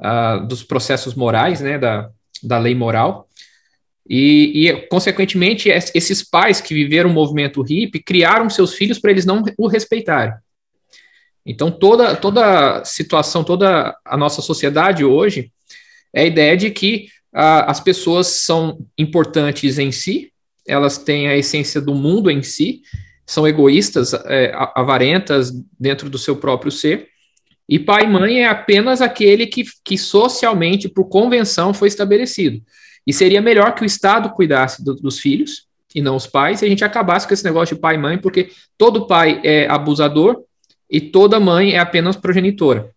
uh, 0.00 0.46
dos 0.46 0.62
processos 0.62 1.14
morais, 1.14 1.60
né, 1.60 1.78
da, 1.78 2.10
da 2.42 2.58
lei 2.58 2.74
moral. 2.74 3.28
E, 4.08 4.68
e, 4.68 4.86
consequentemente, 4.88 5.68
esses 5.68 6.28
pais 6.28 6.60
que 6.60 6.74
viveram 6.74 7.10
o 7.10 7.12
movimento 7.12 7.62
hippie 7.62 8.02
criaram 8.02 8.50
seus 8.50 8.74
filhos 8.74 8.98
para 8.98 9.12
eles 9.12 9.24
não 9.24 9.42
o 9.56 9.68
respeitarem. 9.68 10.34
Então, 11.46 11.70
toda, 11.70 12.16
toda 12.16 12.84
situação, 12.84 13.44
toda 13.44 13.96
a 14.04 14.16
nossa 14.16 14.42
sociedade 14.42 15.04
hoje 15.04 15.52
é 16.12 16.22
a 16.22 16.26
ideia 16.26 16.56
de 16.56 16.70
que 16.70 17.06
uh, 17.32 17.66
as 17.66 17.80
pessoas 17.80 18.26
são 18.26 18.84
importantes 18.98 19.78
em 19.78 19.92
si, 19.92 20.32
elas 20.66 20.98
têm 20.98 21.28
a 21.28 21.36
essência 21.36 21.80
do 21.80 21.94
mundo 21.94 22.30
em 22.30 22.42
si, 22.42 22.82
são 23.26 23.46
egoístas, 23.46 24.12
é, 24.12 24.52
avarentas 24.74 25.52
dentro 25.78 26.10
do 26.10 26.18
seu 26.18 26.36
próprio 26.36 26.72
ser, 26.72 27.09
e 27.70 27.78
pai 27.78 28.02
e 28.02 28.08
mãe 28.08 28.42
é 28.42 28.48
apenas 28.48 29.00
aquele 29.00 29.46
que, 29.46 29.62
que 29.84 29.96
socialmente, 29.96 30.88
por 30.88 31.04
convenção, 31.04 31.72
foi 31.72 31.86
estabelecido. 31.86 32.60
E 33.06 33.12
seria 33.12 33.40
melhor 33.40 33.76
que 33.76 33.82
o 33.82 33.86
Estado 33.86 34.30
cuidasse 34.30 34.84
do, 34.84 34.96
dos 34.96 35.20
filhos 35.20 35.68
e 35.94 36.02
não 36.02 36.16
os 36.16 36.26
pais, 36.26 36.60
e 36.60 36.64
a 36.64 36.68
gente 36.68 36.84
acabasse 36.84 37.28
com 37.28 37.34
esse 37.34 37.44
negócio 37.44 37.76
de 37.76 37.80
pai 37.80 37.94
e 37.94 37.98
mãe, 37.98 38.18
porque 38.18 38.50
todo 38.76 39.06
pai 39.06 39.40
é 39.44 39.68
abusador 39.68 40.42
e 40.90 41.00
toda 41.00 41.38
mãe 41.38 41.74
é 41.74 41.78
apenas 41.78 42.16
progenitora. 42.16 42.90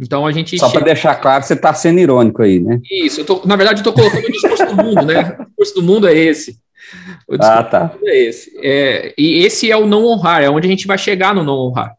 Então 0.00 0.24
a 0.24 0.30
gente. 0.30 0.56
Só 0.56 0.70
para 0.70 0.84
deixar 0.84 1.16
claro, 1.16 1.42
você 1.42 1.54
está 1.54 1.74
sendo 1.74 1.98
irônico 1.98 2.42
aí, 2.42 2.60
né? 2.60 2.80
Isso, 2.88 3.24
tô, 3.24 3.42
na 3.44 3.56
verdade, 3.56 3.80
eu 3.80 3.90
estou 3.90 3.92
colocando 3.92 4.24
o 4.24 4.30
discurso 4.30 4.66
do 4.66 4.76
mundo, 4.76 5.04
né? 5.04 5.36
O 5.36 5.64
discurso 5.64 5.74
do 5.74 5.82
mundo 5.82 6.06
é 6.06 6.14
esse. 6.14 6.60
O 7.26 7.36
discurso 7.36 7.60
ah, 7.60 7.64
tá. 7.64 7.84
do 7.84 7.94
mundo 7.94 8.08
é 8.08 8.16
esse. 8.16 8.52
É, 8.62 9.14
e 9.18 9.44
esse 9.44 9.68
é 9.68 9.76
o 9.76 9.84
não 9.84 10.04
honrar, 10.04 10.44
é 10.44 10.48
onde 10.48 10.68
a 10.68 10.70
gente 10.70 10.86
vai 10.86 10.96
chegar 10.96 11.34
no 11.34 11.42
não 11.42 11.54
honrar. 11.54 11.92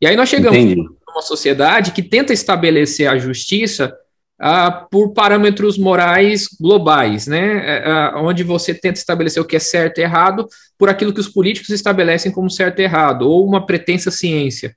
E 0.00 0.08
aí 0.08 0.16
nós 0.16 0.28
chegamos 0.28 0.58
Entendi. 0.58 0.96
Numa 1.16 1.22
sociedade 1.22 1.92
que 1.92 2.02
tenta 2.02 2.34
estabelecer 2.34 3.08
a 3.08 3.16
justiça 3.16 3.96
ah, 4.38 4.70
por 4.70 5.14
parâmetros 5.14 5.78
morais 5.78 6.46
globais, 6.60 7.26
né? 7.26 7.82
Ah, 7.84 8.20
onde 8.22 8.44
você 8.44 8.74
tenta 8.74 8.98
estabelecer 8.98 9.42
o 9.42 9.46
que 9.46 9.56
é 9.56 9.58
certo 9.58 9.98
e 9.98 10.02
errado 10.02 10.46
por 10.78 10.90
aquilo 10.90 11.14
que 11.14 11.20
os 11.20 11.28
políticos 11.28 11.70
estabelecem 11.70 12.30
como 12.30 12.50
certo 12.50 12.80
e 12.80 12.82
errado, 12.82 13.22
ou 13.22 13.46
uma 13.46 13.64
pretensa 13.64 14.10
ciência. 14.10 14.76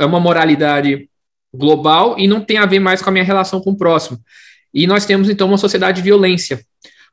É 0.00 0.06
uma 0.06 0.18
moralidade 0.18 1.08
global 1.54 2.18
e 2.18 2.26
não 2.26 2.40
tem 2.40 2.56
a 2.56 2.66
ver 2.66 2.80
mais 2.80 3.02
com 3.02 3.10
a 3.10 3.12
minha 3.12 3.24
relação 3.24 3.60
com 3.60 3.72
o 3.72 3.76
próximo. 3.76 4.18
E 4.72 4.86
nós 4.86 5.04
temos, 5.04 5.28
então, 5.28 5.46
uma 5.46 5.58
sociedade 5.58 5.96
de 5.96 6.02
violência, 6.02 6.64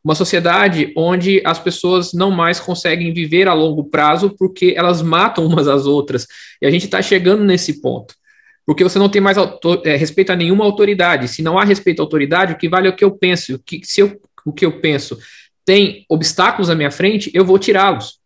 uma 0.02 0.16
sociedade 0.16 0.94
onde 0.96 1.42
as 1.46 1.60
pessoas 1.60 2.14
não 2.14 2.32
mais 2.32 2.58
conseguem 2.58 3.14
viver 3.14 3.50
a 3.50 3.54
longo 3.54 3.84
prazo 3.84 4.34
porque 4.40 4.74
elas 4.78 5.02
matam 5.02 5.46
umas 5.46 5.68
às 5.68 5.86
outras. 5.86 6.26
E 6.62 6.66
a 6.66 6.72
gente 6.72 6.86
está 6.86 7.02
chegando 7.02 7.44
nesse 7.44 7.82
ponto. 7.82 8.16
Porque 8.70 8.84
você 8.84 9.00
não 9.00 9.10
tem 9.10 9.20
mais 9.20 9.36
autor, 9.36 9.82
é, 9.84 9.96
respeito 9.96 10.32
a 10.32 10.36
nenhuma 10.36 10.64
autoridade. 10.64 11.28
Se 11.28 11.42
não 11.42 11.58
há 11.58 11.64
respeito 11.64 12.02
à 12.02 12.04
autoridade, 12.04 12.54
o 12.54 12.56
que 12.56 12.70
vale 12.70 12.86
é 12.88 12.92
o 12.92 12.96
que 12.96 13.04
eu 13.04 13.10
penso. 13.10 13.56
O 13.56 13.58
que, 13.58 13.82
se 13.84 14.00
eu, 14.00 14.22
o 14.46 14.54
que 14.54 14.64
eu 14.64 14.80
penso 14.80 15.18
tem 15.66 16.06
obstáculos 16.08 16.70
à 16.70 16.76
minha 16.76 16.92
frente, 16.92 17.32
eu 17.34 17.44
vou 17.44 17.58
tirá-los. 17.58 18.20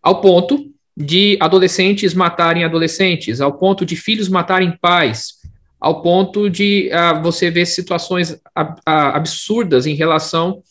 Ao 0.00 0.20
ponto 0.20 0.70
de 0.96 1.36
adolescentes 1.40 2.14
matarem 2.14 2.62
adolescentes, 2.62 3.40
ao 3.40 3.58
ponto 3.58 3.84
de 3.84 3.96
filhos 3.96 4.28
matarem 4.28 4.78
pais, 4.80 5.40
ao 5.80 6.02
ponto 6.02 6.48
de 6.48 6.88
uh, 6.92 7.20
você 7.20 7.50
ver 7.50 7.66
situações 7.66 8.40
ab 8.54 8.80
absurdas 8.86 9.86
em 9.86 9.96
relação 9.96 10.62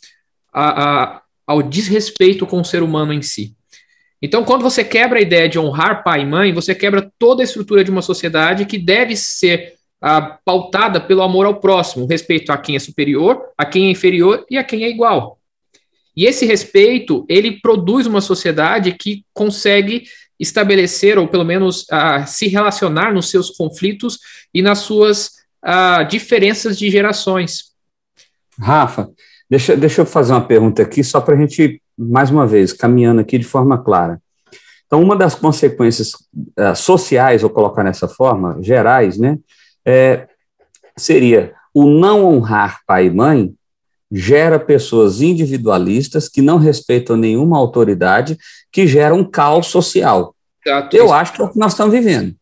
a, 0.53 0.83
a, 0.83 1.21
ao 1.45 1.61
desrespeito 1.61 2.47
com 2.47 2.61
o 2.61 2.65
ser 2.65 2.81
humano 2.81 3.11
em 3.11 3.21
si. 3.21 3.53
Então, 4.25 4.45
quando 4.45 4.61
você 4.61 4.85
quebra 4.85 5.19
a 5.19 5.21
ideia 5.21 5.49
de 5.49 5.59
honrar 5.59 6.01
pai 6.01 6.21
e 6.21 6.25
mãe, 6.25 6.53
você 6.53 6.73
quebra 6.73 7.11
toda 7.19 7.43
a 7.43 7.45
estrutura 7.45 7.83
de 7.83 7.91
uma 7.91 8.01
sociedade 8.01 8.65
que 8.65 8.77
deve 8.77 9.17
ser 9.17 9.73
uh, 10.01 10.37
pautada 10.45 11.01
pelo 11.01 11.21
amor 11.21 11.45
ao 11.45 11.59
próximo, 11.59 12.07
respeito 12.07 12.49
a 12.49 12.57
quem 12.57 12.77
é 12.77 12.79
superior, 12.79 13.49
a 13.57 13.65
quem 13.65 13.87
é 13.87 13.91
inferior 13.91 14.45
e 14.49 14.57
a 14.57 14.63
quem 14.63 14.85
é 14.85 14.89
igual. 14.89 15.37
E 16.15 16.25
esse 16.25 16.45
respeito, 16.45 17.25
ele 17.27 17.59
produz 17.59 18.07
uma 18.07 18.21
sociedade 18.21 18.93
que 18.93 19.25
consegue 19.33 20.03
estabelecer, 20.39 21.19
ou 21.19 21.27
pelo 21.27 21.43
menos 21.43 21.81
uh, 21.83 22.25
se 22.25 22.47
relacionar 22.47 23.13
nos 23.13 23.29
seus 23.29 23.49
conflitos 23.49 24.19
e 24.53 24.61
nas 24.61 24.79
suas 24.79 25.31
uh, 25.65 26.07
diferenças 26.07 26.79
de 26.79 26.89
gerações. 26.89 27.73
Rafa, 28.57 29.09
deixa, 29.49 29.75
deixa 29.75 29.99
eu 29.99 30.05
fazer 30.05 30.31
uma 30.31 30.47
pergunta 30.47 30.81
aqui, 30.81 31.03
só 31.03 31.19
para 31.19 31.35
a 31.35 31.37
gente, 31.37 31.81
mais 32.03 32.29
uma 32.29 32.45
vez, 32.45 32.73
caminhando 32.73 33.21
aqui 33.21 33.37
de 33.37 33.45
forma 33.45 33.77
clara. 33.77 34.21
Então, 34.85 35.01
uma 35.01 35.15
das 35.15 35.33
consequências 35.33 36.11
uh, 36.11 36.75
sociais, 36.75 37.41
vou 37.41 37.49
colocar 37.49 37.83
nessa 37.83 38.07
forma, 38.07 38.57
gerais, 38.61 39.17
né, 39.17 39.39
é, 39.85 40.27
seria 40.95 41.53
o 41.73 41.85
não 41.85 42.25
honrar 42.25 42.81
pai 42.85 43.07
e 43.07 43.09
mãe 43.09 43.53
gera 44.11 44.59
pessoas 44.59 45.21
individualistas 45.21 46.29
que 46.29 46.41
não 46.41 46.57
respeitam 46.57 47.17
nenhuma 47.17 47.57
autoridade, 47.57 48.37
que 48.71 48.85
gera 48.85 49.15
um 49.15 49.23
caos 49.23 49.67
social. 49.67 50.35
Exato. 50.63 50.95
Eu 50.95 51.11
acho 51.11 51.33
que 51.33 51.41
é 51.41 51.45
o 51.45 51.49
que 51.49 51.57
nós 51.57 51.73
estamos 51.73 51.91
vivendo. 51.91 52.35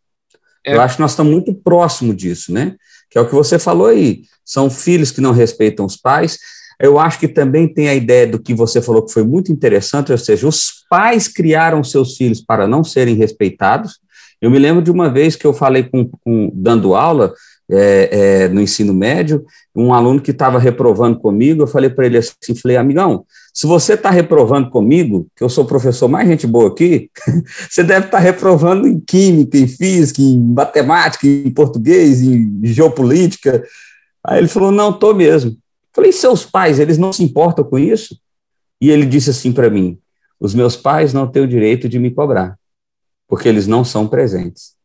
É. 0.66 0.76
Eu 0.76 0.82
acho 0.82 0.96
que 0.96 1.02
nós 1.02 1.12
estamos 1.12 1.32
muito 1.32 1.54
próximo 1.54 2.14
disso, 2.14 2.52
né? 2.52 2.76
Que 3.10 3.18
é 3.18 3.22
o 3.22 3.28
que 3.28 3.34
você 3.34 3.58
falou 3.58 3.88
aí. 3.88 4.24
São 4.44 4.70
filhos 4.70 5.12
que 5.12 5.22
não 5.22 5.32
respeitam 5.32 5.86
os 5.86 5.96
pais. 5.96 6.38
Eu 6.80 7.00
acho 7.00 7.20
que 7.20 7.28
também 7.28 7.68
tem 7.68 7.90
a 7.90 7.96
ideia 7.96 8.28
do 8.28 8.40
que 8.40 8.54
você 8.54 8.82
falou 8.82 9.06
que 9.06 9.14
foi 9.14 9.24
muito 9.24 9.52
interessante, 9.52 10.12
ou 10.12 10.18
seja, 10.18 10.48
os 10.48 10.86
pais 10.90 11.28
criaram 11.28 11.84
seus 11.84 12.18
filhos 12.18 12.42
para 12.42 12.68
não 12.68 12.84
serem 12.84 13.16
respeitados. 13.16 14.00
Eu 14.42 14.50
me 14.50 14.58
lembro 14.58 14.82
de 14.82 14.90
uma 14.90 15.10
vez 15.10 15.36
que 15.36 15.46
eu 15.46 15.54
falei 15.54 15.84
com, 15.84 16.10
com 16.24 16.52
dando 16.54 16.96
aula 16.96 17.34
é, 17.72 18.10
é, 18.12 18.48
no 18.50 18.60
ensino 18.60 18.94
médio, 18.94 19.46
um 19.74 19.94
aluno 19.94 20.20
que 20.20 20.32
estava 20.32 20.60
reprovando 20.60 21.20
comigo, 21.20 21.64
eu 21.64 21.68
falei 21.68 21.90
para 21.90 22.06
ele 22.06 22.18
assim, 22.18 22.54
falei, 22.54 22.76
amigão, 22.76 23.26
se 23.54 23.66
você 23.66 23.94
está 23.94 24.10
reprovando 24.10 24.70
comigo, 24.70 25.28
que 25.36 25.44
eu 25.44 25.50
sou 25.50 25.64
o 25.64 25.68
professor 25.68 26.10
mais 26.10 26.28
gente 26.28 26.46
boa 26.46 26.70
aqui, 26.70 27.10
você 27.70 27.84
deve 27.84 28.08
estar 28.08 28.18
tá 28.18 28.24
reprovando 28.24 28.88
em 28.88 29.00
química, 29.00 29.58
em 29.58 29.68
física, 29.68 30.22
em 30.22 30.38
matemática, 30.38 31.26
em 31.26 31.50
português, 31.52 32.22
em 32.22 32.60
geopolítica. 32.64 33.64
Aí 34.26 34.40
ele 34.40 34.48
falou, 34.50 34.72
não, 34.72 34.90
estou 34.90 35.16
mesmo. 35.16 35.56
Falei, 35.94 36.12
seus 36.12 36.46
pais, 36.46 36.80
eles 36.80 36.98
não 36.98 37.12
se 37.12 37.24
importam 37.24 37.64
com 37.64 37.78
isso? 37.78 38.20
E 38.80 38.90
ele 38.90 39.06
disse 39.06 39.30
assim 39.30 39.52
para 39.52 39.70
mim, 39.70 40.00
os 40.40 40.54
meus 40.54 40.76
pais 40.76 41.14
não 41.14 41.28
têm 41.28 41.44
o 41.44 41.48
direito 41.48 41.88
de 41.88 42.00
me 42.00 42.12
cobrar, 42.12 42.58
porque 43.28 43.48
eles 43.48 43.68
não 43.68 43.84
são 43.84 44.08
presentes. 44.08 44.76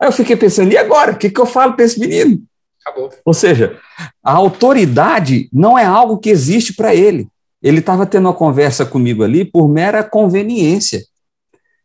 Aí 0.00 0.08
eu 0.08 0.12
fiquei 0.12 0.36
pensando, 0.36 0.72
e 0.72 0.76
agora? 0.76 1.12
O 1.12 1.18
que, 1.18 1.30
que 1.30 1.40
eu 1.40 1.46
falo 1.46 1.74
para 1.74 1.84
esse 1.84 1.98
menino? 1.98 2.42
Acabou. 2.84 3.10
Ou 3.24 3.34
seja, 3.34 3.80
a 4.22 4.32
autoridade 4.32 5.48
não 5.52 5.78
é 5.78 5.84
algo 5.84 6.18
que 6.18 6.30
existe 6.30 6.74
para 6.74 6.94
ele. 6.94 7.28
Ele 7.62 7.78
estava 7.78 8.04
tendo 8.04 8.26
uma 8.26 8.34
conversa 8.34 8.84
comigo 8.84 9.24
ali 9.24 9.44
por 9.44 9.66
mera 9.68 10.04
conveniência. 10.04 11.02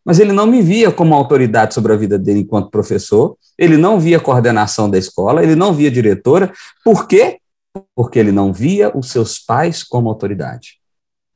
Mas 0.09 0.19
ele 0.19 0.33
não 0.33 0.47
me 0.47 0.59
via 0.59 0.91
como 0.91 1.13
autoridade 1.13 1.75
sobre 1.75 1.93
a 1.93 1.95
vida 1.95 2.17
dele 2.17 2.39
enquanto 2.39 2.71
professor, 2.71 3.37
ele 3.55 3.77
não 3.77 3.99
via 3.99 4.19
coordenação 4.19 4.89
da 4.89 4.97
escola, 4.97 5.43
ele 5.43 5.55
não 5.55 5.71
via 5.71 5.91
diretora. 5.91 6.51
Por 6.83 7.07
quê? 7.07 7.37
Porque 7.95 8.17
ele 8.17 8.31
não 8.31 8.51
via 8.51 8.91
os 8.97 9.11
seus 9.11 9.37
pais 9.37 9.83
como 9.83 10.09
autoridade 10.09 10.79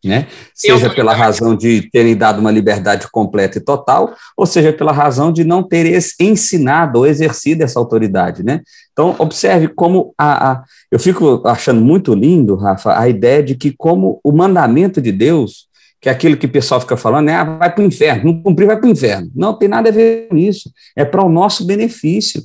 né? 0.04 0.28
Seja 0.54 0.90
pela 0.90 1.14
razão 1.14 1.56
de 1.56 1.90
terem 1.90 2.16
dado 2.16 2.40
uma 2.40 2.52
liberdade 2.52 3.08
completa 3.10 3.58
e 3.58 3.62
total, 3.62 4.14
ou 4.36 4.46
seja 4.46 4.74
pela 4.74 4.92
razão 4.92 5.32
de 5.32 5.44
não 5.44 5.64
ter 5.64 5.98
ensinado 6.20 7.00
ou 7.00 7.08
exercido 7.08 7.64
essa 7.64 7.80
autoridade, 7.80 8.44
né? 8.44 8.62
Então, 8.92 9.16
observe 9.18 9.70
como 9.70 10.14
a, 10.18 10.52
a, 10.52 10.64
eu 10.92 11.00
fico 11.00 11.42
achando 11.48 11.82
muito 11.82 12.14
lindo, 12.14 12.56
Rafa, 12.56 13.00
a 13.00 13.08
ideia 13.08 13.42
de 13.42 13.56
que 13.56 13.74
como 13.76 14.20
o 14.24 14.32
mandamento 14.32 15.02
de 15.02 15.12
Deus, 15.12 15.68
que 16.04 16.10
é 16.10 16.12
aquilo 16.12 16.36
que 16.36 16.48
o 16.48 16.52
pessoal 16.52 16.82
fica 16.82 16.98
falando, 16.98 17.30
é, 17.30 17.34
ah, 17.34 17.46
vai 17.46 17.74
para 17.74 17.82
o 17.82 17.88
inferno, 17.88 18.26
não 18.26 18.44
cumprir, 18.44 18.66
vai 18.66 18.76
para 18.76 18.88
o 18.88 18.92
inferno. 18.92 19.32
Não 19.34 19.54
tem 19.54 19.70
nada 19.70 19.88
a 19.88 19.92
ver 19.92 20.28
com 20.28 20.36
isso, 20.36 20.70
é 20.98 21.06
para 21.06 21.24
o 21.24 21.30
nosso 21.30 21.66
benefício 21.66 22.44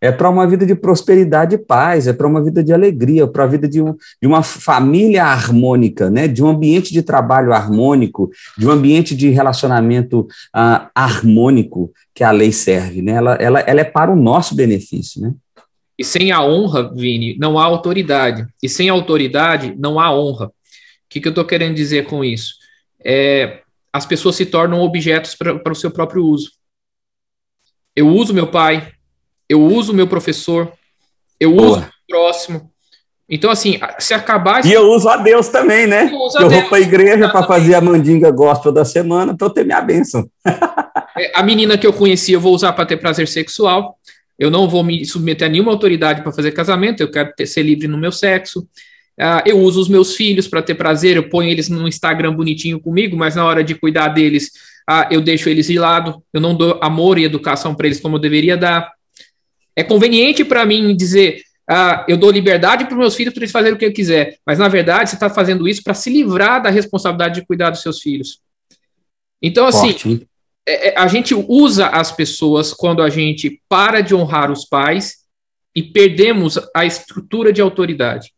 é 0.00 0.10
para 0.10 0.28
uma 0.28 0.44
vida 0.48 0.66
de 0.66 0.74
prosperidade 0.74 1.54
e 1.54 1.58
paz, 1.58 2.08
é 2.08 2.12
para 2.12 2.26
uma 2.26 2.42
vida 2.42 2.62
de 2.62 2.72
alegria, 2.72 3.24
para 3.24 3.44
a 3.44 3.46
vida 3.46 3.68
de, 3.68 3.80
um, 3.80 3.94
de, 4.20 4.26
uma 4.26 4.42
família 4.42 5.24
harmônica, 5.24 6.10
né? 6.10 6.26
de 6.26 6.42
um 6.42 6.48
ambiente 6.48 6.92
de 6.92 7.02
trabalho 7.02 7.52
harmônico, 7.52 8.28
de 8.58 8.66
um 8.66 8.72
ambiente 8.72 9.14
de 9.14 9.28
relacionamento 9.28 10.22
uh, 10.56 10.88
harmônico 10.92 11.92
que 12.12 12.24
a 12.24 12.32
lei 12.32 12.50
serve. 12.50 13.00
Né? 13.00 13.12
Ela, 13.12 13.34
ela, 13.34 13.60
ela 13.60 13.80
é 13.80 13.84
para 13.84 14.10
o 14.10 14.16
nosso 14.16 14.56
benefício. 14.56 15.22
Né? 15.22 15.32
E 15.96 16.04
sem 16.04 16.32
a 16.32 16.44
honra, 16.44 16.92
Vini, 16.92 17.36
não 17.38 17.56
há 17.56 17.64
autoridade. 17.64 18.44
E 18.60 18.68
sem 18.68 18.88
autoridade, 18.88 19.72
não 19.78 20.00
há 20.00 20.12
honra. 20.12 20.46
O 20.46 20.52
que, 21.08 21.20
que 21.20 21.28
eu 21.28 21.30
estou 21.30 21.44
querendo 21.44 21.76
dizer 21.76 22.06
com 22.06 22.24
isso? 22.24 22.54
É, 23.04 23.60
as 23.92 24.06
pessoas 24.06 24.36
se 24.36 24.46
tornam 24.46 24.80
objetos 24.80 25.34
para 25.34 25.72
o 25.72 25.76
seu 25.76 25.90
próprio 25.90 26.24
uso. 26.24 26.52
Eu 27.94 28.08
uso 28.08 28.32
meu 28.32 28.46
pai, 28.46 28.92
eu 29.48 29.62
uso 29.62 29.92
meu 29.92 30.06
professor, 30.06 30.72
eu 31.38 31.54
Boa. 31.54 31.78
uso 31.78 31.80
o 31.80 31.90
próximo. 32.08 32.72
Então, 33.28 33.50
assim, 33.50 33.78
se 33.98 34.12
acabar. 34.12 34.64
E 34.64 34.72
eu 34.72 34.90
uso 34.90 35.08
a 35.08 35.16
Deus 35.16 35.48
também, 35.48 35.86
né? 35.86 36.10
Eu, 36.12 36.18
uso 36.18 36.38
eu 36.38 36.50
vou 36.50 36.62
para 36.64 36.78
a 36.78 36.80
igreja 36.80 37.28
para 37.28 37.46
fazer 37.46 37.74
a 37.74 37.80
mandinga 37.80 38.30
gospel 38.30 38.72
da 38.72 38.84
semana 38.84 39.36
para 39.36 39.46
eu 39.46 39.50
ter 39.50 39.64
minha 39.64 39.80
bênção. 39.80 40.28
É, 41.14 41.30
a 41.34 41.42
menina 41.42 41.76
que 41.76 41.86
eu 41.86 41.92
conheci, 41.92 42.32
eu 42.32 42.40
vou 42.40 42.54
usar 42.54 42.72
para 42.72 42.86
ter 42.86 42.96
prazer 42.96 43.28
sexual. 43.28 43.98
Eu 44.38 44.50
não 44.50 44.66
vou 44.66 44.82
me 44.82 45.04
submeter 45.04 45.46
a 45.46 45.50
nenhuma 45.50 45.70
autoridade 45.70 46.22
para 46.22 46.32
fazer 46.32 46.52
casamento, 46.52 47.02
eu 47.02 47.10
quero 47.10 47.34
ter, 47.36 47.46
ser 47.46 47.62
livre 47.62 47.86
no 47.86 47.98
meu 47.98 48.10
sexo. 48.10 48.66
Uh, 49.20 49.42
eu 49.44 49.58
uso 49.60 49.80
os 49.80 49.88
meus 49.88 50.16
filhos 50.16 50.48
para 50.48 50.62
ter 50.62 50.74
prazer, 50.74 51.16
eu 51.16 51.28
ponho 51.28 51.50
eles 51.50 51.68
no 51.68 51.86
Instagram 51.86 52.34
bonitinho 52.34 52.80
comigo, 52.80 53.16
mas 53.16 53.34
na 53.34 53.44
hora 53.44 53.62
de 53.62 53.74
cuidar 53.74 54.08
deles, 54.08 54.50
uh, 54.90 55.06
eu 55.10 55.20
deixo 55.20 55.48
eles 55.48 55.66
de 55.66 55.78
lado, 55.78 56.22
eu 56.32 56.40
não 56.40 56.54
dou 56.54 56.78
amor 56.82 57.18
e 57.18 57.24
educação 57.24 57.74
para 57.74 57.86
eles 57.86 58.00
como 58.00 58.16
eu 58.16 58.20
deveria 58.20 58.56
dar. 58.56 58.90
É 59.76 59.82
conveniente 59.82 60.44
para 60.44 60.64
mim 60.64 60.94
dizer, 60.96 61.42
ah, 61.68 62.04
eu 62.08 62.16
dou 62.16 62.30
liberdade 62.30 62.84
para 62.84 62.94
os 62.94 62.98
meus 62.98 63.14
filhos 63.14 63.32
para 63.32 63.42
eles 63.42 63.52
fazerem 63.52 63.74
o 63.74 63.78
que 63.78 63.84
eu 63.84 63.92
quiser, 63.92 64.36
mas 64.44 64.58
na 64.58 64.68
verdade 64.68 65.08
você 65.08 65.16
está 65.16 65.30
fazendo 65.30 65.66
isso 65.66 65.82
para 65.82 65.94
se 65.94 66.10
livrar 66.10 66.62
da 66.62 66.68
responsabilidade 66.68 67.40
de 67.40 67.46
cuidar 67.46 67.70
dos 67.70 67.80
seus 67.80 68.00
filhos. 68.00 68.40
Então, 69.40 69.66
assim, 69.66 70.20
é, 70.66 70.90
é, 70.90 70.98
a 70.98 71.06
gente 71.08 71.34
usa 71.34 71.88
as 71.88 72.12
pessoas 72.12 72.72
quando 72.72 73.02
a 73.02 73.08
gente 73.08 73.60
para 73.68 74.00
de 74.00 74.14
honrar 74.14 74.50
os 74.50 74.64
pais 74.64 75.22
e 75.74 75.82
perdemos 75.82 76.58
a 76.74 76.84
estrutura 76.84 77.52
de 77.52 77.60
autoridade. 77.60 78.32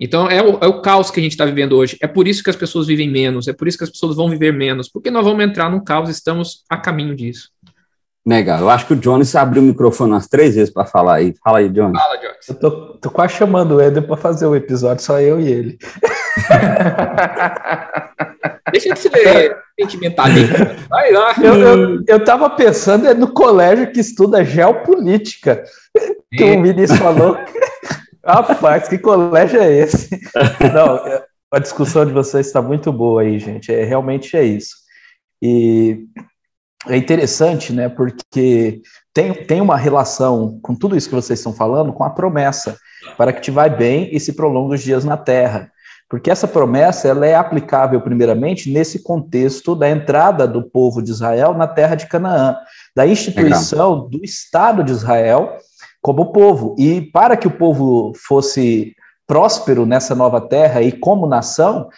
Então 0.00 0.26
é 0.28 0.42
o, 0.42 0.58
é 0.62 0.66
o 0.66 0.80
caos 0.80 1.10
que 1.10 1.20
a 1.20 1.22
gente 1.22 1.32
está 1.32 1.44
vivendo 1.44 1.76
hoje. 1.76 1.98
É 2.00 2.06
por 2.06 2.26
isso 2.26 2.42
que 2.42 2.48
as 2.48 2.56
pessoas 2.56 2.86
vivem 2.86 3.10
menos, 3.10 3.46
é 3.46 3.52
por 3.52 3.68
isso 3.68 3.76
que 3.76 3.84
as 3.84 3.90
pessoas 3.90 4.16
vão 4.16 4.30
viver 4.30 4.52
menos, 4.52 4.88
porque 4.88 5.10
nós 5.10 5.24
vamos 5.24 5.44
entrar 5.44 5.70
num 5.70 5.84
caos, 5.84 6.08
estamos 6.08 6.64
a 6.70 6.78
caminho 6.78 7.14
disso. 7.14 7.50
Legal. 8.26 8.60
Eu 8.60 8.70
acho 8.70 8.86
que 8.86 8.92
o 8.94 8.96
Jones 8.96 9.34
abriu 9.34 9.62
o 9.62 9.66
microfone 9.66 10.12
umas 10.12 10.28
três 10.28 10.54
vezes 10.54 10.72
para 10.72 10.86
falar 10.86 11.16
aí. 11.16 11.34
Fala 11.42 11.58
aí, 11.58 11.68
Jones. 11.68 12.00
Fala, 12.00 12.16
Jones. 12.16 12.48
Eu 12.48 12.54
tô, 12.54 12.70
tô 12.98 13.10
quase 13.10 13.34
chamando 13.34 13.76
o 13.76 13.80
Eder 13.80 14.06
para 14.06 14.16
fazer 14.16 14.46
o 14.46 14.54
episódio, 14.54 15.02
só 15.02 15.20
eu 15.20 15.40
e 15.40 15.48
ele. 15.50 15.78
Deixa 18.72 18.94
de 18.94 18.98
ser 18.98 19.56
sentimentalista. 19.78 20.76
Vai 20.88 21.12
lá. 21.12 21.34
Eu, 21.42 21.54
eu, 21.54 22.04
eu 22.06 22.24
tava 22.24 22.48
pensando 22.50 23.08
é 23.08 23.14
no 23.14 23.32
colégio 23.32 23.90
que 23.90 24.00
estuda 24.00 24.44
geopolítica. 24.44 25.64
Que 26.32 26.44
o 26.44 26.62
Vinícius 26.62 26.98
falou. 26.98 27.36
Rapaz, 28.24 28.88
que 28.88 28.98
colégio 28.98 29.60
é 29.60 29.72
esse? 29.72 30.08
Não, 30.74 31.00
a 31.52 31.58
discussão 31.58 32.04
de 32.04 32.12
vocês 32.12 32.46
está 32.46 32.60
muito 32.60 32.92
boa 32.92 33.22
aí, 33.22 33.38
gente. 33.38 33.72
É, 33.72 33.84
realmente 33.84 34.36
é 34.36 34.44
isso. 34.44 34.76
E 35.42 36.06
é 36.86 36.96
interessante, 36.96 37.72
né? 37.72 37.88
Porque 37.88 38.82
tem, 39.12 39.32
tem 39.32 39.60
uma 39.60 39.76
relação 39.76 40.58
com 40.62 40.74
tudo 40.74 40.96
isso 40.96 41.08
que 41.08 41.14
vocês 41.14 41.38
estão 41.38 41.52
falando 41.52 41.92
com 41.92 42.04
a 42.04 42.10
promessa 42.10 42.76
para 43.16 43.32
que 43.32 43.40
te 43.40 43.50
vai 43.50 43.68
bem 43.70 44.08
e 44.12 44.20
se 44.20 44.34
prolongue 44.34 44.74
os 44.74 44.82
dias 44.82 45.04
na 45.04 45.16
terra. 45.16 45.70
Porque 46.08 46.30
essa 46.30 46.48
promessa 46.48 47.06
ela 47.08 47.24
é 47.24 47.36
aplicável, 47.36 48.00
primeiramente, 48.00 48.70
nesse 48.70 49.02
contexto 49.02 49.76
da 49.76 49.88
entrada 49.88 50.46
do 50.46 50.62
povo 50.62 51.00
de 51.00 51.10
Israel 51.10 51.54
na 51.54 51.68
terra 51.68 51.94
de 51.94 52.08
Canaã, 52.08 52.56
da 52.96 53.06
instituição 53.06 53.94
Legal. 53.94 54.08
do 54.08 54.24
Estado 54.24 54.82
de 54.82 54.90
Israel 54.90 55.56
como 56.00 56.32
povo. 56.32 56.74
E 56.78 57.00
para 57.00 57.36
que 57.36 57.46
o 57.46 57.50
povo 57.50 58.12
fosse 58.14 58.94
próspero 59.26 59.86
nessa 59.86 60.14
nova 60.14 60.40
terra 60.40 60.82
e 60.82 60.90
como 60.90 61.26
nação, 61.26 61.88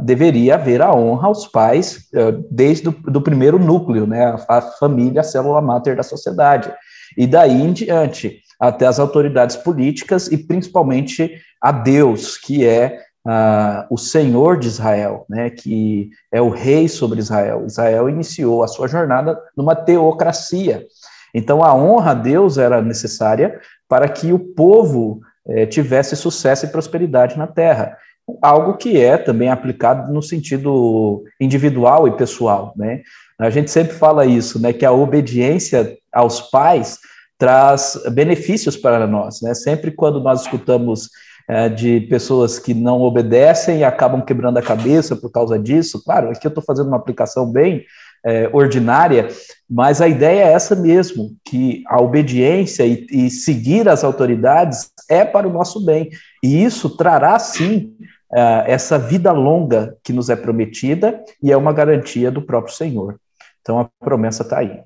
deveria 0.00 0.54
haver 0.54 0.82
a 0.82 0.94
honra 0.94 1.28
aos 1.28 1.46
pais 1.46 2.08
eh, 2.14 2.34
desde 2.50 2.88
o 2.88 2.92
do 2.92 3.20
primeiro 3.20 3.58
núcleo, 3.58 4.06
né, 4.06 4.36
a 4.48 4.60
família, 4.60 5.20
a 5.20 5.24
célula 5.24 5.60
máter 5.60 5.96
da 5.96 6.02
sociedade. 6.02 6.72
E 7.16 7.26
daí 7.26 7.62
em 7.62 7.72
diante, 7.72 8.40
até 8.58 8.86
as 8.86 9.00
autoridades 9.00 9.56
políticas 9.56 10.28
e 10.28 10.38
principalmente 10.38 11.40
a 11.60 11.72
Deus, 11.72 12.36
que 12.36 12.64
é 12.64 13.00
uh, 13.26 13.86
o 13.90 13.98
Senhor 13.98 14.58
de 14.58 14.68
Israel, 14.68 15.24
né, 15.28 15.50
que 15.50 16.10
é 16.30 16.40
o 16.40 16.50
rei 16.50 16.88
sobre 16.88 17.18
Israel. 17.18 17.64
Israel 17.66 18.08
iniciou 18.08 18.62
a 18.62 18.68
sua 18.68 18.86
jornada 18.86 19.40
numa 19.56 19.74
teocracia. 19.74 20.86
Então, 21.34 21.62
a 21.62 21.74
honra 21.74 22.12
a 22.12 22.14
Deus 22.14 22.58
era 22.58 22.82
necessária 22.82 23.60
para 23.88 24.08
que 24.08 24.32
o 24.32 24.38
povo 24.38 25.20
eh, 25.46 25.66
tivesse 25.66 26.16
sucesso 26.16 26.66
e 26.66 26.68
prosperidade 26.68 27.38
na 27.38 27.46
terra. 27.46 27.96
Algo 28.40 28.76
que 28.76 29.00
é 29.00 29.16
também 29.16 29.48
aplicado 29.48 30.12
no 30.12 30.22
sentido 30.22 31.24
individual 31.40 32.06
e 32.06 32.12
pessoal, 32.12 32.72
né? 32.76 33.02
A 33.38 33.50
gente 33.50 33.70
sempre 33.70 33.94
fala 33.94 34.26
isso, 34.26 34.60
né? 34.60 34.72
Que 34.72 34.84
a 34.84 34.92
obediência 34.92 35.96
aos 36.12 36.40
pais 36.40 36.98
traz 37.38 38.00
benefícios 38.12 38.76
para 38.76 39.06
nós, 39.06 39.40
né? 39.40 39.54
Sempre 39.54 39.90
quando 39.90 40.20
nós 40.20 40.42
escutamos 40.42 41.08
é, 41.48 41.68
de 41.68 42.02
pessoas 42.02 42.58
que 42.58 42.74
não 42.74 43.00
obedecem 43.00 43.78
e 43.78 43.84
acabam 43.84 44.22
quebrando 44.22 44.58
a 44.58 44.62
cabeça 44.62 45.16
por 45.16 45.32
causa 45.32 45.58
disso, 45.58 46.00
claro, 46.04 46.30
aqui 46.30 46.46
eu 46.46 46.50
estou 46.50 46.62
fazendo 46.62 46.88
uma 46.88 46.98
aplicação 46.98 47.50
bem 47.50 47.84
é, 48.24 48.48
ordinária, 48.52 49.28
mas 49.68 50.00
a 50.00 50.08
ideia 50.08 50.44
é 50.44 50.52
essa 50.52 50.74
mesmo, 50.74 51.36
que 51.44 51.82
a 51.86 52.00
obediência 52.00 52.84
e, 52.84 53.06
e, 53.10 53.30
seguir 53.30 53.88
as 53.88 54.04
autoridades 54.04 54.90
é 55.08 55.24
para 55.24 55.48
o 55.48 55.52
nosso 55.52 55.84
bem, 55.84 56.10
e 56.42 56.62
isso 56.62 56.96
trará, 56.96 57.38
sim, 57.38 57.96
é, 58.32 58.64
essa 58.66 58.98
vida 58.98 59.32
longa 59.32 59.96
que 60.04 60.12
nos 60.12 60.28
é 60.28 60.36
prometida 60.36 61.22
e 61.42 61.50
é 61.50 61.56
uma 61.56 61.72
garantia 61.72 62.30
do 62.30 62.42
próprio 62.42 62.74
Senhor. 62.74 63.18
Então, 63.60 63.80
a 63.80 63.88
promessa 64.04 64.42
está 64.42 64.58
aí. 64.58 64.80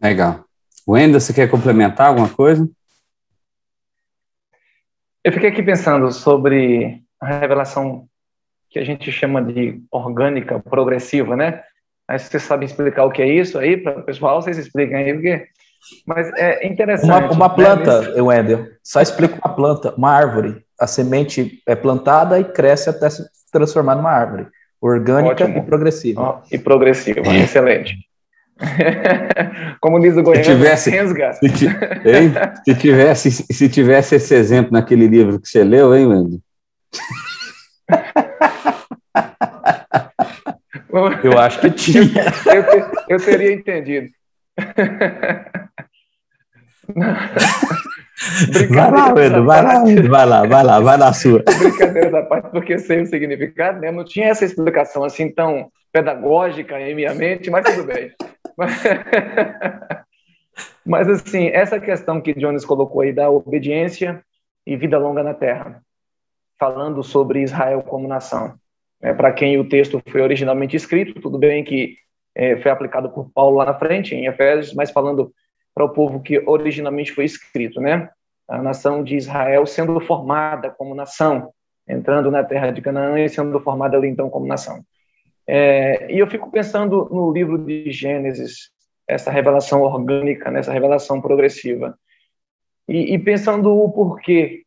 Legal. 0.00 0.44
Wenda, 0.88 1.18
você 1.18 1.32
quer 1.32 1.50
complementar 1.50 2.08
alguma 2.08 2.28
coisa? 2.28 2.68
Eu 5.24 5.32
fiquei 5.32 5.48
aqui 5.48 5.62
pensando 5.62 6.12
sobre 6.12 7.02
a 7.20 7.26
revelação 7.26 8.06
que 8.70 8.78
a 8.78 8.84
gente 8.84 9.10
chama 9.10 9.42
de 9.42 9.82
orgânica 9.90 10.60
progressiva, 10.60 11.34
né? 11.34 11.64
Aí 12.08 12.18
vocês 12.18 12.42
sabem 12.42 12.66
explicar 12.66 13.04
o 13.04 13.10
que 13.10 13.22
é 13.22 13.28
isso 13.28 13.58
aí 13.58 13.76
para 13.76 13.98
o 13.98 14.02
pessoal, 14.02 14.40
vocês 14.40 14.58
expliquem 14.58 14.96
aí, 14.96 15.12
porque... 15.12 15.46
Mas 16.06 16.32
é 16.34 16.66
interessante. 16.66 17.08
Uma, 17.08 17.30
uma 17.30 17.48
né, 17.48 17.54
planta, 17.54 18.00
né? 18.00 18.22
Wendel, 18.22 18.66
só 18.82 19.00
explica 19.00 19.36
uma 19.36 19.54
planta, 19.54 19.94
uma 19.96 20.10
árvore. 20.10 20.64
A 20.80 20.86
semente 20.86 21.62
é 21.66 21.76
plantada 21.76 22.40
e 22.40 22.44
cresce 22.44 22.90
até 22.90 23.08
se 23.08 23.24
transformar 23.52 23.94
numa 23.94 24.10
árvore. 24.10 24.48
Orgânica 24.80 25.44
Ótimo. 25.44 25.58
e 25.58 25.62
progressiva. 25.62 26.20
Oh, 26.20 26.46
e 26.50 26.58
progressiva, 26.58 27.20
é. 27.26 27.44
excelente. 27.44 27.96
Como 29.80 30.00
diz 30.00 30.16
o 30.16 30.22
Goiânia, 30.22 30.44
se 30.44 30.50
tivesse, 30.52 30.90
se, 30.90 30.98
se, 32.64 32.74
tivesse, 32.74 33.30
se 33.30 33.68
tivesse 33.68 34.14
esse 34.16 34.34
exemplo 34.34 34.72
naquele 34.72 35.06
livro 35.06 35.40
que 35.40 35.48
você 35.48 35.62
leu, 35.62 35.94
hein, 35.94 36.06
Wendel? 36.06 36.40
Eu 41.22 41.38
acho 41.38 41.60
que 41.60 41.70
tinha. 41.70 42.24
Eu, 42.46 42.62
eu, 42.62 42.90
eu 43.10 43.24
teria 43.24 43.52
entendido. 43.52 44.08
vai 48.70 48.90
lá, 48.90 49.12
Pedro, 49.12 49.44
vai 49.44 49.62
lá, 49.62 49.84
vai 49.84 50.26
lá, 50.26 50.46
vai 50.46 50.64
lá, 50.64 50.80
vai 50.80 50.96
na 50.96 51.12
sua. 51.12 51.42
Brincadeira 51.42 52.10
da 52.10 52.22
parte, 52.22 52.50
porque 52.50 52.78
sei 52.78 53.02
o 53.02 53.06
significado, 53.06 53.80
né? 53.80 53.90
Não 53.90 54.04
tinha 54.04 54.28
essa 54.28 54.44
explicação 54.44 55.04
assim 55.04 55.30
tão 55.30 55.70
pedagógica 55.92 56.80
em 56.80 56.94
minha 56.94 57.14
mente, 57.14 57.50
mas 57.50 57.64
tudo 57.64 57.84
bem. 57.84 58.12
Mas, 60.84 61.08
assim, 61.08 61.48
essa 61.48 61.80
questão 61.80 62.20
que 62.20 62.32
Jones 62.32 62.64
colocou 62.64 63.02
aí 63.02 63.12
da 63.12 63.28
obediência 63.28 64.24
e 64.64 64.76
vida 64.76 64.98
longa 64.98 65.22
na 65.22 65.34
terra, 65.34 65.82
falando 66.58 67.02
sobre 67.02 67.42
Israel 67.42 67.82
como 67.82 68.06
nação. 68.06 68.54
É, 69.02 69.12
Para 69.12 69.32
quem 69.32 69.58
o 69.58 69.68
texto 69.68 70.02
foi 70.10 70.20
originalmente 70.20 70.76
escrito, 70.76 71.20
tudo 71.20 71.38
bem 71.38 71.62
que 71.64 71.96
é, 72.34 72.56
foi 72.56 72.70
aplicado 72.70 73.10
por 73.10 73.30
Paulo 73.32 73.56
lá 73.56 73.64
na 73.64 73.78
frente, 73.78 74.14
em 74.14 74.26
Efésios, 74.26 74.74
mas 74.74 74.90
falando 74.90 75.32
para 75.74 75.84
o 75.84 75.92
povo 75.92 76.20
que 76.20 76.38
originalmente 76.46 77.12
foi 77.12 77.24
escrito, 77.24 77.80
né? 77.80 78.08
A 78.48 78.62
nação 78.62 79.02
de 79.02 79.16
Israel 79.16 79.66
sendo 79.66 79.98
formada 80.00 80.70
como 80.70 80.94
nação, 80.94 81.50
entrando 81.88 82.30
na 82.30 82.42
terra 82.44 82.70
de 82.70 82.80
Canaã 82.80 83.18
e 83.18 83.28
sendo 83.28 83.60
formada 83.60 83.96
ali 83.96 84.08
então 84.08 84.30
como 84.30 84.46
nação. 84.46 84.82
É, 85.46 86.12
e 86.12 86.18
eu 86.18 86.26
fico 86.26 86.50
pensando 86.50 87.08
no 87.10 87.30
livro 87.32 87.58
de 87.58 87.90
Gênesis, 87.90 88.70
essa 89.06 89.30
revelação 89.30 89.82
orgânica, 89.82 90.50
nessa 90.50 90.72
revelação 90.72 91.20
progressiva, 91.20 91.96
e, 92.88 93.14
e 93.14 93.18
pensando 93.18 93.72
o 93.72 93.90
porquê 93.90 94.62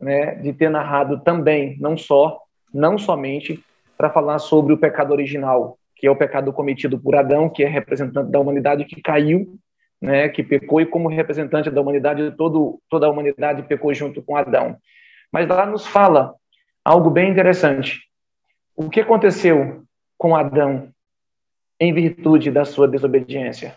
né, 0.00 0.34
de 0.36 0.52
ter 0.52 0.70
narrado 0.70 1.20
também, 1.20 1.76
não 1.80 1.96
só, 1.96 2.40
não 2.72 2.98
somente 2.98 3.62
para 3.98 4.10
falar 4.10 4.38
sobre 4.38 4.72
o 4.72 4.78
pecado 4.78 5.10
original, 5.10 5.76
que 5.96 6.06
é 6.06 6.10
o 6.10 6.16
pecado 6.16 6.52
cometido 6.52 6.98
por 6.98 7.16
Adão, 7.16 7.50
que 7.50 7.64
é 7.64 7.68
representante 7.68 8.30
da 8.30 8.38
humanidade 8.38 8.84
que 8.84 9.02
caiu, 9.02 9.58
né, 10.00 10.28
que 10.28 10.44
pecou 10.44 10.80
e 10.80 10.86
como 10.86 11.08
representante 11.08 11.68
da 11.68 11.80
humanidade, 11.80 12.30
todo, 12.36 12.80
toda 12.88 13.06
a 13.06 13.10
humanidade 13.10 13.64
pecou 13.64 13.92
junto 13.92 14.22
com 14.22 14.36
Adão. 14.36 14.78
Mas 15.32 15.48
lá 15.48 15.66
nos 15.66 15.84
fala 15.84 16.36
algo 16.84 17.10
bem 17.10 17.28
interessante. 17.28 18.00
O 18.76 18.88
que 18.88 19.00
aconteceu 19.00 19.82
com 20.16 20.36
Adão 20.36 20.92
em 21.80 21.92
virtude 21.92 22.52
da 22.52 22.64
sua 22.64 22.86
desobediência? 22.86 23.76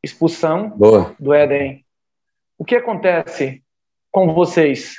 Expulsão 0.00 0.70
Boa. 0.70 1.16
do 1.18 1.34
Éden. 1.34 1.84
O 2.56 2.64
que 2.64 2.76
acontece 2.76 3.64
com 4.12 4.32
vocês 4.32 4.94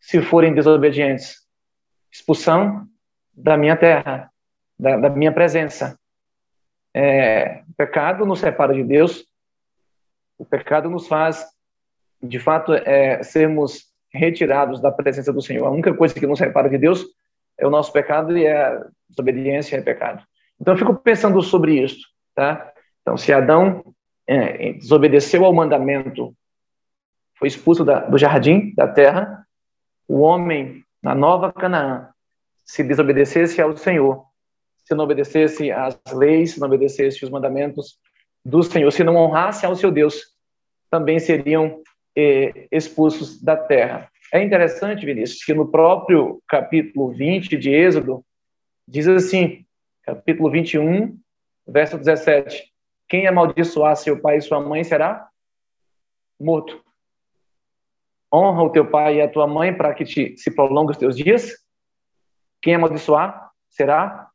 se 0.00 0.20
forem 0.20 0.52
desobedientes? 0.52 1.45
Expulsão 2.16 2.88
da 3.34 3.58
minha 3.58 3.76
terra, 3.76 4.30
da, 4.78 4.96
da 4.96 5.10
minha 5.10 5.30
presença. 5.30 5.98
É, 6.94 7.62
o 7.68 7.74
pecado 7.76 8.24
nos 8.24 8.38
separa 8.40 8.72
de 8.72 8.82
Deus, 8.82 9.26
o 10.38 10.44
pecado 10.46 10.88
nos 10.88 11.06
faz, 11.06 11.46
de 12.22 12.38
fato, 12.38 12.72
é, 12.72 13.22
sermos 13.22 13.92
retirados 14.10 14.80
da 14.80 14.90
presença 14.90 15.30
do 15.30 15.42
Senhor. 15.42 15.66
A 15.66 15.70
única 15.70 15.92
coisa 15.92 16.14
que 16.14 16.26
nos 16.26 16.38
separa 16.38 16.70
de 16.70 16.78
Deus 16.78 17.04
é 17.58 17.66
o 17.66 17.70
nosso 17.70 17.92
pecado 17.92 18.36
e 18.36 18.48
a 18.48 18.82
desobediência 19.10 19.76
é 19.76 19.82
pecado. 19.82 20.24
Então, 20.58 20.72
eu 20.72 20.78
fico 20.78 20.94
pensando 20.94 21.42
sobre 21.42 21.82
isso, 21.82 22.08
tá? 22.34 22.72
Então, 23.02 23.18
se 23.18 23.30
Adão 23.30 23.84
é, 24.26 24.72
desobedeceu 24.72 25.44
ao 25.44 25.52
mandamento, 25.52 26.34
foi 27.34 27.48
expulso 27.48 27.84
da, 27.84 28.00
do 28.00 28.16
jardim, 28.16 28.74
da 28.74 28.88
terra, 28.88 29.46
o 30.08 30.20
homem, 30.20 30.82
na 31.06 31.14
nova 31.14 31.52
Canaã, 31.52 32.08
se 32.64 32.82
desobedecesse 32.82 33.62
ao 33.62 33.76
Senhor, 33.76 34.24
se 34.84 34.92
não 34.92 35.04
obedecesse 35.04 35.70
às 35.70 35.96
leis, 36.12 36.54
se 36.54 36.60
não 36.60 36.66
obedecesse 36.66 37.24
os 37.24 37.30
mandamentos 37.30 38.00
do 38.44 38.60
Senhor, 38.60 38.90
se 38.90 39.04
não 39.04 39.14
honrasse 39.14 39.64
ao 39.64 39.76
seu 39.76 39.92
Deus, 39.92 40.20
também 40.90 41.20
seriam 41.20 41.80
eh, 42.16 42.66
expulsos 42.72 43.40
da 43.40 43.56
terra. 43.56 44.10
é 44.34 44.42
interessante, 44.42 45.06
Vinícius, 45.06 45.44
que 45.44 45.54
no 45.54 45.70
próprio 45.70 46.42
capítulo 46.48 47.12
20 47.12 47.56
de 47.56 47.70
Êxodo, 47.70 48.24
diz 48.88 49.06
assim, 49.06 49.64
capítulo 50.02 50.50
21, 50.50 51.16
verso 51.68 51.96
17: 51.96 52.64
Quem 53.08 53.28
amaldiçoar 53.28 53.94
seu 53.94 54.20
pai 54.20 54.38
e 54.38 54.42
sua 54.42 54.60
mãe 54.60 54.82
será 54.82 55.28
morto. 56.40 56.84
Honra 58.36 58.64
o 58.64 58.70
teu 58.70 58.84
pai 58.84 59.16
e 59.16 59.22
a 59.22 59.28
tua 59.28 59.46
mãe 59.46 59.74
para 59.74 59.94
que 59.94 60.04
te, 60.04 60.36
se 60.36 60.50
prolongue 60.50 60.92
os 60.92 60.98
teus 60.98 61.16
dias. 61.16 61.52
Quem 62.60 62.74
amaldiçoar 62.74 63.50
será 63.70 64.28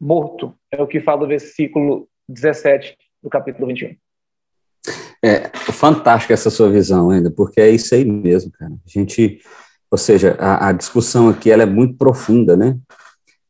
morto. 0.00 0.54
É 0.70 0.80
o 0.80 0.86
que 0.86 1.00
fala 1.00 1.24
o 1.24 1.26
versículo 1.26 2.08
17 2.28 2.96
do 3.20 3.28
capítulo 3.28 3.66
21. 3.66 3.96
É 5.22 5.48
fantástica 5.72 6.32
essa 6.32 6.48
sua 6.48 6.70
visão 6.70 7.10
ainda, 7.10 7.30
porque 7.30 7.60
é 7.60 7.68
isso 7.68 7.92
aí 7.92 8.04
mesmo, 8.04 8.52
cara. 8.52 8.72
A 8.72 8.88
gente, 8.88 9.40
ou 9.90 9.98
seja, 9.98 10.36
a, 10.38 10.68
a 10.68 10.72
discussão 10.72 11.28
aqui 11.28 11.50
ela 11.50 11.64
é 11.64 11.66
muito 11.66 11.98
profunda, 11.98 12.56
né? 12.56 12.78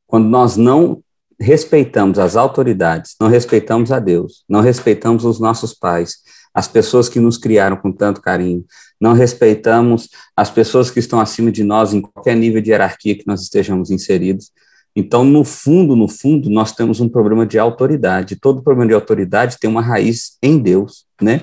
Quando 0.07 0.29
nós 0.29 0.57
não 0.57 1.03
respeitamos 1.39 2.19
as 2.19 2.37
autoridades, 2.37 3.17
não 3.21 3.29
respeitamos 3.29 3.93
a 3.93 3.99
Deus, 3.99 4.45
não 4.49 4.61
respeitamos 4.61 5.25
os 5.25 5.39
nossos 5.39 5.75
pais, 5.75 6.17
as 6.55 6.67
pessoas 6.69 7.09
que 7.09 7.21
nos 7.21 7.39
criaram 7.39 7.77
com 7.77 7.93
tanto 7.93 8.21
carinho, 8.21 8.65
não 9.01 9.13
respeitamos 9.13 10.09
as 10.37 10.51
pessoas 10.51 10.91
que 10.91 10.99
estão 10.99 11.21
acima 11.21 11.51
de 11.51 11.65
nós 11.65 11.95
em 11.95 12.01
qualquer 12.01 12.37
nível 12.37 12.61
de 12.61 12.71
hierarquia 12.71 13.17
que 13.17 13.27
nós 13.27 13.43
estejamos 13.43 13.91
inseridos. 13.91 14.51
Então, 14.95 15.25
no 15.25 15.45
fundo, 15.45 15.95
no 15.95 16.09
fundo, 16.09 16.51
nós 16.51 16.73
temos 16.73 17.01
um 17.01 17.09
problema 17.09 17.47
de 17.47 17.59
autoridade. 17.59 18.37
Todo 18.37 18.63
problema 18.63 18.89
de 18.89 18.95
autoridade 18.95 19.59
tem 19.59 19.71
uma 19.71 19.81
raiz 19.81 20.37
em 20.43 20.59
Deus, 20.59 21.07
né? 21.23 21.43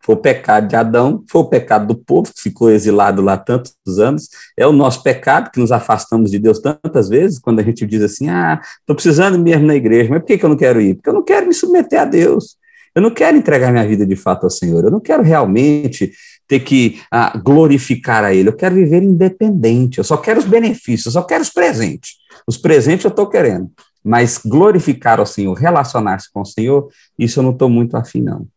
Foi 0.00 0.14
o 0.14 0.18
pecado 0.18 0.68
de 0.68 0.76
Adão, 0.76 1.22
foi 1.28 1.42
o 1.42 1.48
pecado 1.48 1.86
do 1.88 1.94
povo 1.94 2.32
que 2.32 2.40
ficou 2.40 2.70
exilado 2.70 3.20
lá 3.20 3.36
tantos 3.36 3.74
anos, 3.98 4.28
é 4.56 4.66
o 4.66 4.72
nosso 4.72 5.02
pecado 5.02 5.50
que 5.50 5.60
nos 5.60 5.70
afastamos 5.70 6.30
de 6.30 6.38
Deus 6.38 6.60
tantas 6.60 7.08
vezes, 7.08 7.38
quando 7.38 7.60
a 7.60 7.62
gente 7.62 7.84
diz 7.84 8.00
assim, 8.02 8.28
ah, 8.30 8.60
estou 8.80 8.94
precisando 8.94 9.38
mesmo 9.38 9.66
na 9.66 9.74
igreja, 9.74 10.08
mas 10.08 10.20
por 10.20 10.26
que, 10.26 10.38
que 10.38 10.44
eu 10.44 10.48
não 10.48 10.56
quero 10.56 10.80
ir? 10.80 10.94
Porque 10.94 11.10
eu 11.10 11.14
não 11.14 11.22
quero 11.22 11.46
me 11.46 11.52
submeter 11.52 12.00
a 12.00 12.04
Deus, 12.04 12.56
eu 12.98 13.02
não 13.02 13.10
quero 13.12 13.36
entregar 13.36 13.70
minha 13.70 13.86
vida 13.86 14.04
de 14.04 14.16
fato 14.16 14.42
ao 14.42 14.50
Senhor, 14.50 14.84
eu 14.84 14.90
não 14.90 14.98
quero 14.98 15.22
realmente 15.22 16.12
ter 16.48 16.58
que 16.60 17.00
ah, 17.12 17.38
glorificar 17.38 18.24
a 18.24 18.34
Ele, 18.34 18.48
eu 18.48 18.56
quero 18.56 18.74
viver 18.74 19.04
independente, 19.04 19.98
eu 19.98 20.04
só 20.04 20.16
quero 20.16 20.40
os 20.40 20.44
benefícios, 20.44 21.06
eu 21.06 21.12
só 21.12 21.22
quero 21.22 21.42
os 21.42 21.50
presentes. 21.50 22.16
Os 22.44 22.56
presentes 22.56 23.04
eu 23.04 23.10
estou 23.10 23.28
querendo, 23.28 23.70
mas 24.02 24.40
glorificar 24.44 25.20
ao 25.20 25.26
Senhor, 25.26 25.54
relacionar-se 25.54 26.28
com 26.32 26.40
o 26.40 26.44
Senhor, 26.44 26.88
isso 27.16 27.38
eu 27.38 27.44
não 27.44 27.52
estou 27.52 27.68
muito 27.68 27.96
afim, 27.96 28.20
não. 28.20 28.48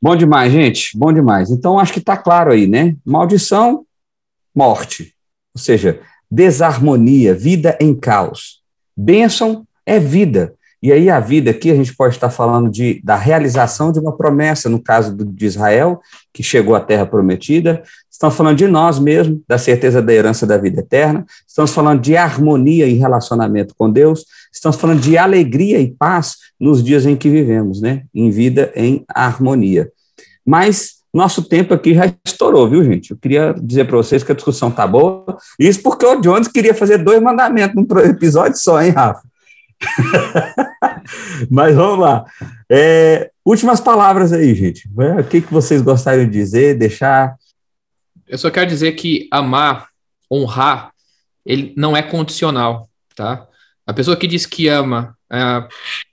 Bom 0.00 0.16
demais, 0.16 0.50
gente, 0.50 0.96
bom 0.96 1.12
demais. 1.12 1.50
Então, 1.50 1.78
acho 1.78 1.92
que 1.92 1.98
está 1.98 2.16
claro 2.16 2.52
aí, 2.52 2.66
né? 2.66 2.96
Maldição, 3.04 3.84
morte. 4.54 5.14
Ou 5.54 5.60
seja, 5.60 6.00
desarmonia, 6.30 7.34
vida 7.34 7.76
em 7.78 7.94
caos. 7.94 8.62
Bênção 8.96 9.66
é 9.84 9.98
vida. 9.98 10.54
E 10.86 10.92
aí 10.92 11.10
a 11.10 11.18
vida 11.18 11.50
aqui 11.50 11.68
a 11.68 11.74
gente 11.74 11.92
pode 11.96 12.14
estar 12.14 12.30
falando 12.30 12.70
de, 12.70 13.00
da 13.02 13.16
realização 13.16 13.90
de 13.90 13.98
uma 13.98 14.16
promessa, 14.16 14.68
no 14.68 14.80
caso 14.80 15.16
do, 15.16 15.24
de 15.24 15.44
Israel, 15.44 16.00
que 16.32 16.44
chegou 16.44 16.76
à 16.76 16.80
terra 16.80 17.04
prometida. 17.04 17.82
Estamos 18.08 18.36
falando 18.36 18.56
de 18.56 18.68
nós 18.68 19.00
mesmos, 19.00 19.40
da 19.48 19.58
certeza 19.58 20.00
da 20.00 20.12
herança 20.12 20.46
da 20.46 20.56
vida 20.56 20.78
eterna. 20.78 21.26
Estamos 21.44 21.72
falando 21.72 22.00
de 22.00 22.16
harmonia 22.16 22.88
em 22.88 22.98
relacionamento 22.98 23.74
com 23.76 23.90
Deus. 23.90 24.26
Estamos 24.52 24.76
falando 24.76 25.00
de 25.00 25.18
alegria 25.18 25.80
e 25.80 25.90
paz 25.90 26.36
nos 26.58 26.84
dias 26.84 27.04
em 27.04 27.16
que 27.16 27.28
vivemos, 27.28 27.80
né? 27.80 28.04
Em 28.14 28.30
vida 28.30 28.70
em 28.76 29.04
harmonia. 29.08 29.90
Mas 30.46 30.98
nosso 31.12 31.42
tempo 31.42 31.74
aqui 31.74 31.94
já 31.94 32.14
estourou, 32.24 32.70
viu, 32.70 32.84
gente? 32.84 33.10
Eu 33.10 33.16
queria 33.16 33.52
dizer 33.60 33.86
para 33.86 33.96
vocês 33.96 34.22
que 34.22 34.30
a 34.30 34.36
discussão 34.36 34.70
tá 34.70 34.86
boa. 34.86 35.36
Isso 35.58 35.82
porque 35.82 36.06
o 36.06 36.20
Jones 36.20 36.46
queria 36.46 36.74
fazer 36.74 36.98
dois 36.98 37.20
mandamentos 37.20 37.74
num 37.74 37.98
episódio 37.98 38.56
só, 38.56 38.80
hein, 38.80 38.90
Rafa? 38.90 39.22
Mas 41.50 41.74
vamos 41.74 41.98
lá. 41.98 42.24
É, 42.68 43.30
últimas 43.44 43.80
palavras 43.80 44.32
aí, 44.32 44.54
gente. 44.54 44.88
O 44.88 45.24
que, 45.24 45.40
que 45.40 45.52
vocês 45.52 45.82
gostariam 45.82 46.26
de 46.26 46.32
dizer, 46.32 46.78
deixar? 46.78 47.36
Eu 48.26 48.38
só 48.38 48.50
quero 48.50 48.68
dizer 48.68 48.92
que 48.92 49.28
amar, 49.30 49.88
honrar, 50.30 50.90
ele 51.44 51.72
não 51.76 51.96
é 51.96 52.02
condicional, 52.02 52.88
tá? 53.14 53.46
A 53.86 53.94
pessoa 53.94 54.16
que 54.16 54.26
diz 54.26 54.46
que 54.46 54.66
ama 54.66 55.16
é, 55.30 55.68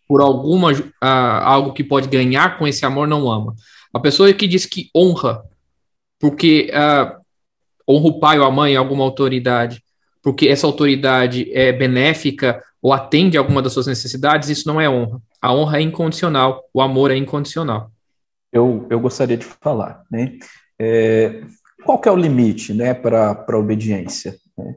por 0.07 0.21
alguma 0.21 0.71
é, 0.71 0.83
algo 1.01 1.73
que 1.73 1.83
pode 1.83 2.07
ganhar 2.07 2.57
com 2.57 2.67
esse 2.67 2.85
amor 2.85 3.07
não 3.07 3.31
ama. 3.31 3.55
A 3.93 3.99
pessoa 3.99 4.31
que 4.33 4.47
diz 4.47 4.65
que 4.65 4.89
honra, 4.95 5.43
porque 6.19 6.71
uh, 6.71 7.21
honra 7.87 8.07
o 8.07 8.19
pai 8.19 8.39
ou 8.39 8.45
a 8.45 8.51
mãe, 8.51 8.75
alguma 8.75 9.03
autoridade, 9.03 9.83
porque 10.23 10.47
essa 10.47 10.65
autoridade 10.65 11.51
é 11.53 11.73
benéfica 11.73 12.63
ou 12.81 12.93
atende 12.93 13.37
alguma 13.37 13.61
das 13.61 13.73
suas 13.73 13.87
necessidades, 13.87 14.49
isso 14.49 14.67
não 14.67 14.79
é 14.79 14.89
honra. 14.89 15.21
A 15.41 15.53
honra 15.53 15.77
é 15.77 15.81
incondicional, 15.81 16.63
o 16.73 16.81
amor 16.81 17.11
é 17.11 17.17
incondicional. 17.17 17.91
Eu, 18.51 18.87
eu 18.89 18.99
gostaria 18.99 19.37
de 19.37 19.45
falar, 19.45 20.03
né? 20.09 20.37
É, 20.79 21.43
qual 21.83 21.99
que 21.99 22.07
é 22.07 22.11
o 22.11 22.15
limite, 22.15 22.73
né, 22.73 22.93
para 22.93 23.45
a 23.47 23.57
obediência? 23.57 24.37
Né? 24.57 24.75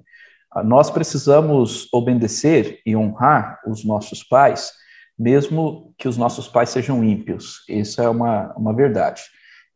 Nós 0.64 0.90
precisamos 0.90 1.88
obedecer 1.92 2.80
e 2.84 2.96
honrar 2.96 3.60
os 3.66 3.84
nossos 3.84 4.24
pais, 4.24 4.72
mesmo 5.18 5.94
que 5.96 6.08
os 6.08 6.16
nossos 6.16 6.48
pais 6.48 6.70
sejam 6.70 7.04
ímpios. 7.04 7.64
Isso 7.68 8.02
é 8.02 8.08
uma, 8.08 8.52
uma 8.56 8.74
verdade. 8.74 9.22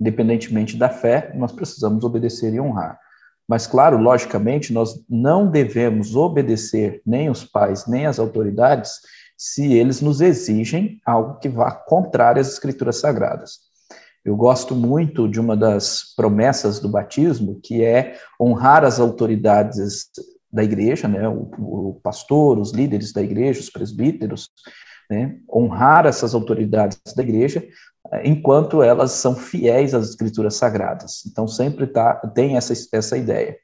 Independentemente 0.00 0.76
da 0.76 0.88
fé, 0.88 1.32
nós 1.34 1.52
precisamos 1.52 2.02
obedecer 2.02 2.52
e 2.54 2.60
honrar. 2.60 2.98
Mas, 3.50 3.66
claro, 3.66 3.98
logicamente, 3.98 4.72
nós 4.72 5.04
não 5.08 5.50
devemos 5.50 6.14
obedecer 6.14 7.02
nem 7.04 7.28
os 7.28 7.44
pais, 7.44 7.84
nem 7.84 8.06
as 8.06 8.20
autoridades, 8.20 9.00
se 9.36 9.72
eles 9.72 10.00
nos 10.00 10.20
exigem 10.20 11.00
algo 11.04 11.40
que 11.40 11.48
vá 11.48 11.72
contrário 11.72 12.40
às 12.40 12.46
escrituras 12.46 13.00
sagradas. 13.00 13.58
Eu 14.24 14.36
gosto 14.36 14.72
muito 14.76 15.28
de 15.28 15.40
uma 15.40 15.56
das 15.56 16.14
promessas 16.14 16.78
do 16.78 16.88
batismo, 16.88 17.58
que 17.60 17.82
é 17.82 18.14
honrar 18.40 18.84
as 18.84 19.00
autoridades 19.00 20.06
da 20.52 20.62
igreja, 20.62 21.08
né, 21.08 21.28
o, 21.28 21.50
o 21.58 22.00
pastor, 22.04 22.56
os 22.56 22.70
líderes 22.70 23.12
da 23.12 23.20
igreja, 23.20 23.58
os 23.58 23.70
presbíteros, 23.70 24.48
né, 25.10 25.36
honrar 25.52 26.06
essas 26.06 26.34
autoridades 26.34 26.98
da 27.16 27.22
igreja, 27.22 27.66
eh, 28.12 28.28
enquanto 28.28 28.82
elas 28.82 29.10
são 29.10 29.34
fiéis 29.34 29.92
às 29.92 30.10
escrituras 30.10 30.54
sagradas. 30.54 31.26
Então, 31.26 31.48
sempre 31.48 31.88
tá, 31.88 32.14
tem 32.34 32.56
essa, 32.56 32.72
essa 32.92 33.18
ideia. 33.18 33.56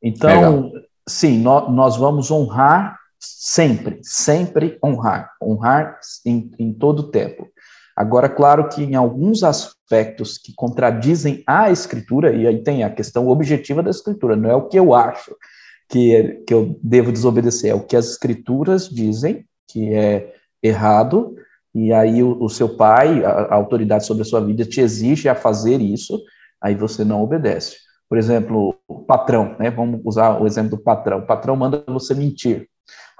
Então, 0.00 0.62
Legal. 0.62 0.72
sim, 1.08 1.40
nós, 1.40 1.70
nós 1.74 1.96
vamos 1.96 2.30
honrar 2.30 2.96
sempre, 3.18 3.98
sempre 4.02 4.78
honrar, 4.82 5.32
honrar 5.42 5.98
em, 6.24 6.50
em 6.58 6.72
todo 6.72 7.00
o 7.00 7.10
tempo. 7.10 7.48
Agora, 7.96 8.28
claro 8.28 8.68
que 8.68 8.84
em 8.84 8.94
alguns 8.94 9.42
aspectos 9.42 10.38
que 10.38 10.54
contradizem 10.54 11.42
a 11.44 11.68
escritura, 11.72 12.32
e 12.32 12.46
aí 12.46 12.62
tem 12.62 12.84
a 12.84 12.90
questão 12.90 13.26
objetiva 13.26 13.82
da 13.82 13.90
escritura, 13.90 14.36
não 14.36 14.48
é 14.48 14.54
o 14.54 14.68
que 14.68 14.78
eu 14.78 14.94
acho 14.94 15.34
que, 15.88 16.44
que 16.46 16.54
eu 16.54 16.78
devo 16.80 17.10
desobedecer, 17.10 17.72
é 17.72 17.74
o 17.74 17.84
que 17.84 17.96
as 17.96 18.10
escrituras 18.10 18.88
dizem 18.88 19.44
que 19.66 19.92
é 19.92 20.32
errado, 20.62 21.36
e 21.74 21.92
aí 21.92 22.22
o, 22.22 22.42
o 22.42 22.48
seu 22.48 22.76
pai, 22.76 23.24
a, 23.24 23.30
a, 23.30 23.54
autoridade 23.54 24.06
sobre 24.06 24.22
a 24.22 24.26
sua 24.26 24.40
vida, 24.40 24.64
te 24.64 24.80
exige 24.80 25.28
a 25.28 25.34
fazer 25.34 25.80
isso, 25.80 26.20
aí 26.60 26.74
você 26.74 27.04
não 27.04 27.22
obedece. 27.22 27.76
Por 28.08 28.16
exemplo, 28.16 28.74
o 28.88 29.00
patrão, 29.00 29.54
né? 29.58 29.70
Vamos 29.70 30.00
usar 30.04 30.40
o 30.40 30.46
exemplo 30.46 30.70
do 30.70 30.82
patrão. 30.82 31.18
O 31.18 31.26
patrão 31.26 31.54
manda 31.54 31.84
você 31.86 32.14
mentir, 32.14 32.68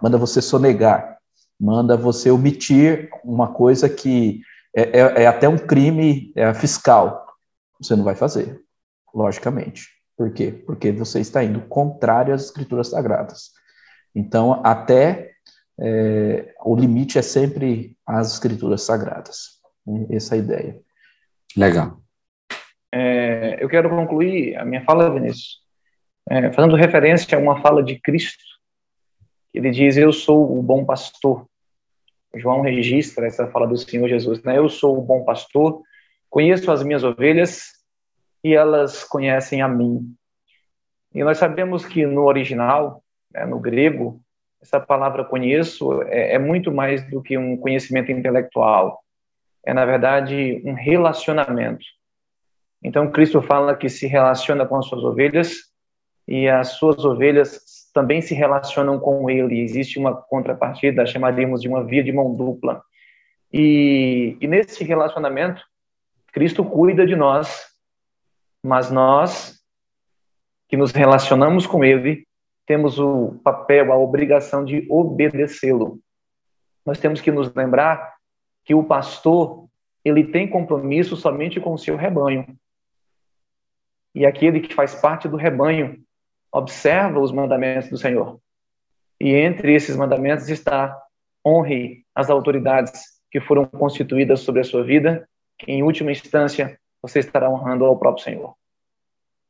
manda 0.03 0.17
você 0.17 0.41
sonegar, 0.41 1.19
manda 1.61 1.97
você 1.97 2.31
omitir 2.31 3.11
uma 3.23 3.49
coisa 3.53 3.89
que 3.89 4.41
é, 4.75 5.01
é, 5.01 5.23
é 5.23 5.27
até 5.27 5.49
um 5.49 5.59
crime 5.59 6.33
é, 6.35 6.53
fiscal. 6.55 7.27
Você 7.81 7.95
não 7.95 8.05
vai 8.05 8.15
fazer, 8.15 8.61
logicamente. 9.15 9.89
Por 10.17 10.33
quê? 10.33 10.53
Porque 10.67 10.91
você 10.91 11.21
está 11.21 11.45
indo 11.45 11.61
contrário 11.61 12.35
às 12.35 12.47
escrituras 12.47 12.89
sagradas. 12.89 13.51
Então, 14.15 14.61
até 14.65 15.28
é, 15.81 16.55
o 16.65 16.75
limite 16.75 17.19
é 17.19 17.23
sempre 17.23 17.97
as 18.07 18.33
escrituras 18.33 18.83
sagradas. 18.83 19.59
Né? 19.87 20.07
Essa 20.11 20.35
é 20.35 20.39
a 20.39 20.43
ideia. 20.43 20.81
Legal. 21.57 22.01
É, 22.93 23.63
eu 23.63 23.69
quero 23.69 23.89
concluir 23.89 24.57
a 24.57 24.65
minha 24.65 24.83
fala, 24.85 25.13
Vinícius, 25.13 25.61
é, 26.29 26.53
fazendo 26.53 26.77
referência 26.77 27.37
a 27.37 27.41
uma 27.41 27.61
fala 27.61 27.83
de 27.83 27.99
Cristo. 28.01 28.43
Ele 29.53 29.71
diz: 29.71 29.97
Eu 29.97 30.13
sou 30.13 30.59
o 30.59 30.63
bom 30.63 30.85
pastor. 30.85 31.47
João 32.35 32.61
registra 32.61 33.27
essa 33.27 33.47
fala 33.49 33.67
do 33.67 33.77
Senhor 33.77 34.09
Jesus, 34.09 34.43
né? 34.43 34.59
Eu 34.59 34.69
sou 34.69 34.99
o 34.99 35.03
bom 35.03 35.25
pastor, 35.25 35.83
conheço 36.29 36.71
as 36.71 36.83
minhas 36.83 37.03
ovelhas 37.03 37.73
e 38.45 38.55
elas 38.55 39.03
conhecem 39.05 39.63
a 39.63 39.69
mim. 39.69 40.15
E 41.15 41.25
nós 41.25 41.39
sabemos 41.39 41.87
que 41.87 42.05
no 42.07 42.25
original, 42.25 43.03
né, 43.33 43.47
no 43.47 43.59
grego, 43.59 44.23
essa 44.61 44.81
palavra 44.81 45.25
conheço 45.25 46.03
é, 46.05 46.35
é 46.35 46.39
muito 46.39 46.73
mais 46.73 47.09
do 47.09 47.23
que 47.23 47.39
um 47.39 47.57
conhecimento 47.57 48.11
intelectual. 48.11 49.01
É, 49.65 49.73
na 49.73 49.85
verdade, 49.85 50.63
um 50.65 50.75
relacionamento. 50.75 51.85
Então, 52.83 53.11
Cristo 53.11 53.43
fala 53.43 53.77
que 53.77 53.89
se 53.89 54.07
relaciona 54.07 54.67
com 54.67 54.77
as 54.77 54.87
suas 54.87 55.03
ovelhas 55.03 55.57
e 56.27 56.49
as 56.49 56.73
suas 56.73 57.05
ovelhas 57.05 57.61
também 57.93 58.21
se 58.21 58.35
relacionam 58.35 58.99
com 59.01 59.29
ele. 59.29 59.61
Existe 59.61 59.99
uma 59.99 60.15
contrapartida, 60.15 61.07
chamaríamos 61.07 61.61
de 61.61 61.69
uma 61.69 61.85
via 61.85 62.05
de 62.05 62.13
mão 62.13 62.35
dupla. 62.35 62.83
E, 63.53 64.37
e 64.41 64.47
nesse 64.47 64.85
relacionamento, 64.85 65.63
Cristo 66.33 66.65
cuida 66.65 67.07
de 67.07 67.17
nós, 67.17 67.67
mas 68.63 68.91
nós 68.91 69.59
que 70.69 70.77
nos 70.77 70.93
relacionamos 70.93 71.67
com 71.67 71.83
ele, 71.83 72.28
temos 72.69 72.99
o 72.99 73.41
papel, 73.43 73.91
a 73.91 73.97
obrigação 73.97 74.63
de 74.63 74.87
obedecê-lo. 74.91 75.99
Nós 76.85 77.01
temos 77.01 77.19
que 77.19 77.33
nos 77.33 77.53
lembrar 77.55 78.15
que 78.63 78.75
o 78.75 78.85
pastor, 78.85 79.67
ele 80.05 80.31
tem 80.31 80.47
compromisso 80.47 81.17
somente 81.17 81.59
com 81.59 81.73
o 81.73 81.79
seu 81.79 81.97
rebanho. 81.97 82.47
E 84.15 84.27
aquele 84.27 84.61
que 84.61 84.75
faz 84.75 84.95
parte 84.95 85.27
do 85.27 85.37
rebanho 85.39 85.99
observa 86.53 87.19
os 87.19 87.33
mandamentos 87.33 87.89
do 87.89 87.97
Senhor. 87.97 88.39
E 89.19 89.33
entre 89.33 89.75
esses 89.75 89.97
mandamentos 89.97 90.51
está 90.51 90.95
honre 91.45 92.05
as 92.15 92.29
autoridades 92.29 93.19
que 93.31 93.41
foram 93.41 93.65
constituídas 93.65 94.41
sobre 94.41 94.61
a 94.61 94.65
sua 94.65 94.85
vida, 94.85 95.27
que 95.59 95.73
em 95.73 95.83
última 95.83 96.13
instância 96.13 96.79
você 97.01 97.21
estará 97.21 97.49
honrando 97.49 97.87
ao 97.87 97.99
próprio 97.99 98.25
Senhor. 98.25 98.55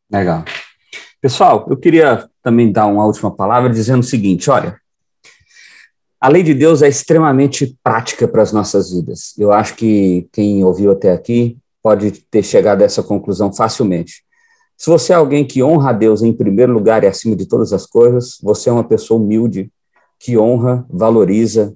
Legal. 0.09 0.45
Pessoal, 1.21 1.67
eu 1.69 1.77
queria 1.77 2.31
também 2.43 2.71
dar 2.71 2.87
uma 2.87 3.05
última 3.05 3.31
palavra 3.31 3.69
dizendo 3.71 4.01
o 4.01 4.07
seguinte: 4.07 4.49
olha, 4.51 4.81
a 6.21 6.29
lei 6.29 6.45
de 6.45 6.55
Deus 6.55 6.81
é 6.81 6.89
extremamente 6.89 7.77
prática 7.83 8.29
para 8.29 8.43
as 8.43 8.53
nossas 8.53 8.93
vidas. 8.93 9.35
Eu 9.37 9.53
acho 9.53 9.75
que 9.75 10.29
quem 10.33 10.65
ouviu 10.65 10.93
até 10.93 11.13
aqui 11.13 11.59
pode 11.83 12.13
ter 12.31 12.45
chegado 12.45 12.83
a 12.83 12.85
essa 12.85 13.03
conclusão 13.03 13.53
facilmente. 13.53 14.23
Se 14.77 14.89
você 14.89 15.13
é 15.13 15.17
alguém 15.17 15.45
que 15.45 15.61
honra 15.61 15.91
a 15.91 15.93
Deus 15.93 16.23
em 16.23 16.33
primeiro 16.33 16.73
lugar 16.73 17.03
e 17.03 17.09
acima 17.09 17.35
de 17.35 17.47
todas 17.47 17.73
as 17.73 17.85
coisas, 17.85 18.39
você 18.41 18.69
é 18.71 18.73
uma 18.73 18.85
pessoa 18.85 19.21
humilde, 19.21 19.73
que 20.21 20.39
honra, 20.39 20.87
valoriza. 20.89 21.75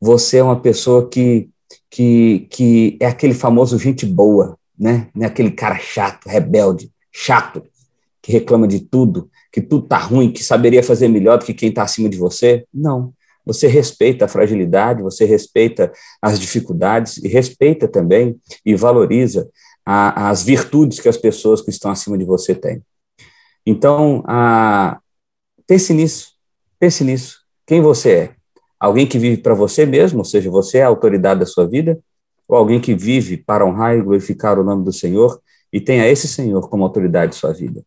Você 0.00 0.38
é 0.38 0.42
uma 0.42 0.58
pessoa 0.60 1.08
que, 1.08 1.48
que, 1.88 2.48
que 2.50 2.96
é 3.00 3.06
aquele 3.06 3.34
famoso 3.34 3.78
gente 3.78 4.04
boa, 4.04 4.58
né? 4.76 5.08
Não 5.14 5.24
é 5.24 5.28
aquele 5.28 5.52
cara 5.52 5.78
chato, 5.78 6.26
rebelde, 6.26 6.90
chato, 7.12 7.62
que 8.24 8.32
reclama 8.32 8.66
de 8.66 8.80
tudo, 8.80 9.30
que 9.52 9.60
tudo 9.60 9.86
tá 9.86 9.98
ruim, 9.98 10.32
que 10.32 10.42
saberia 10.42 10.82
fazer 10.82 11.08
melhor 11.08 11.36
do 11.36 11.44
que 11.44 11.52
quem 11.52 11.68
está 11.68 11.82
acima 11.82 12.08
de 12.08 12.16
você. 12.16 12.64
Não. 12.72 13.12
Você 13.44 13.66
respeita 13.66 14.24
a 14.24 14.28
fragilidade, 14.28 15.02
você 15.02 15.26
respeita 15.26 15.92
as 16.22 16.40
dificuldades 16.40 17.18
e 17.18 17.28
respeita 17.28 17.86
também 17.86 18.40
e 18.64 18.74
valoriza 18.74 19.46
a, 19.84 20.30
as 20.30 20.42
virtudes 20.42 21.00
que 21.00 21.08
as 21.08 21.18
pessoas 21.18 21.60
que 21.60 21.68
estão 21.68 21.90
acima 21.90 22.16
de 22.16 22.24
você 22.24 22.54
têm. 22.54 22.82
Então, 23.66 24.24
a, 24.26 24.98
pense 25.66 25.92
nisso, 25.92 26.28
pense 26.78 27.04
nisso. 27.04 27.40
Quem 27.66 27.82
você 27.82 28.10
é? 28.10 28.34
Alguém 28.80 29.06
que 29.06 29.18
vive 29.18 29.42
para 29.42 29.52
você 29.52 29.84
mesmo, 29.84 30.20
ou 30.20 30.24
seja, 30.24 30.50
você 30.50 30.78
é 30.78 30.82
a 30.82 30.88
autoridade 30.88 31.40
da 31.40 31.46
sua 31.46 31.68
vida? 31.68 32.00
Ou 32.48 32.56
alguém 32.56 32.80
que 32.80 32.94
vive 32.94 33.36
para 33.36 33.66
honrar 33.66 33.94
e 33.94 34.00
glorificar 34.00 34.58
o 34.58 34.64
nome 34.64 34.82
do 34.82 34.92
Senhor 34.94 35.38
e 35.70 35.78
tenha 35.78 36.08
esse 36.08 36.26
Senhor 36.26 36.70
como 36.70 36.84
autoridade 36.84 37.32
de 37.32 37.38
sua 37.38 37.52
vida? 37.52 37.84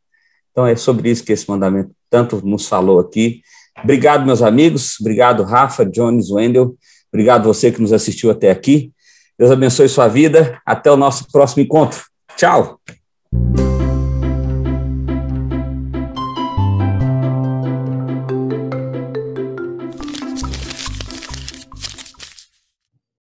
Então 0.57 0.65
é 0.65 0.75
sobre 0.75 1.11
isso 1.11 1.23
que 1.23 1.31
esse 1.31 1.47
mandamento 1.47 1.91
tanto 2.09 2.43
nos 2.43 2.67
falou 2.67 2.99
aqui. 2.99 3.43
Obrigado, 3.83 4.25
meus 4.25 4.41
amigos. 4.41 4.99
Obrigado, 4.99 5.43
Rafa, 5.43 5.85
Jones, 5.85 6.31
Wendel. 6.31 6.75
Obrigado 7.13 7.43
você 7.43 7.71
que 7.71 7.79
nos 7.79 7.93
assistiu 7.93 8.31
até 8.31 8.49
aqui. 8.49 8.91
Deus 9.37 9.51
abençoe 9.51 9.87
sua 9.87 10.07
vida. 10.07 10.59
Até 10.65 10.91
o 10.91 10.97
nosso 10.97 11.31
próximo 11.31 11.61
encontro. 11.61 12.01
Tchau. 12.35 12.79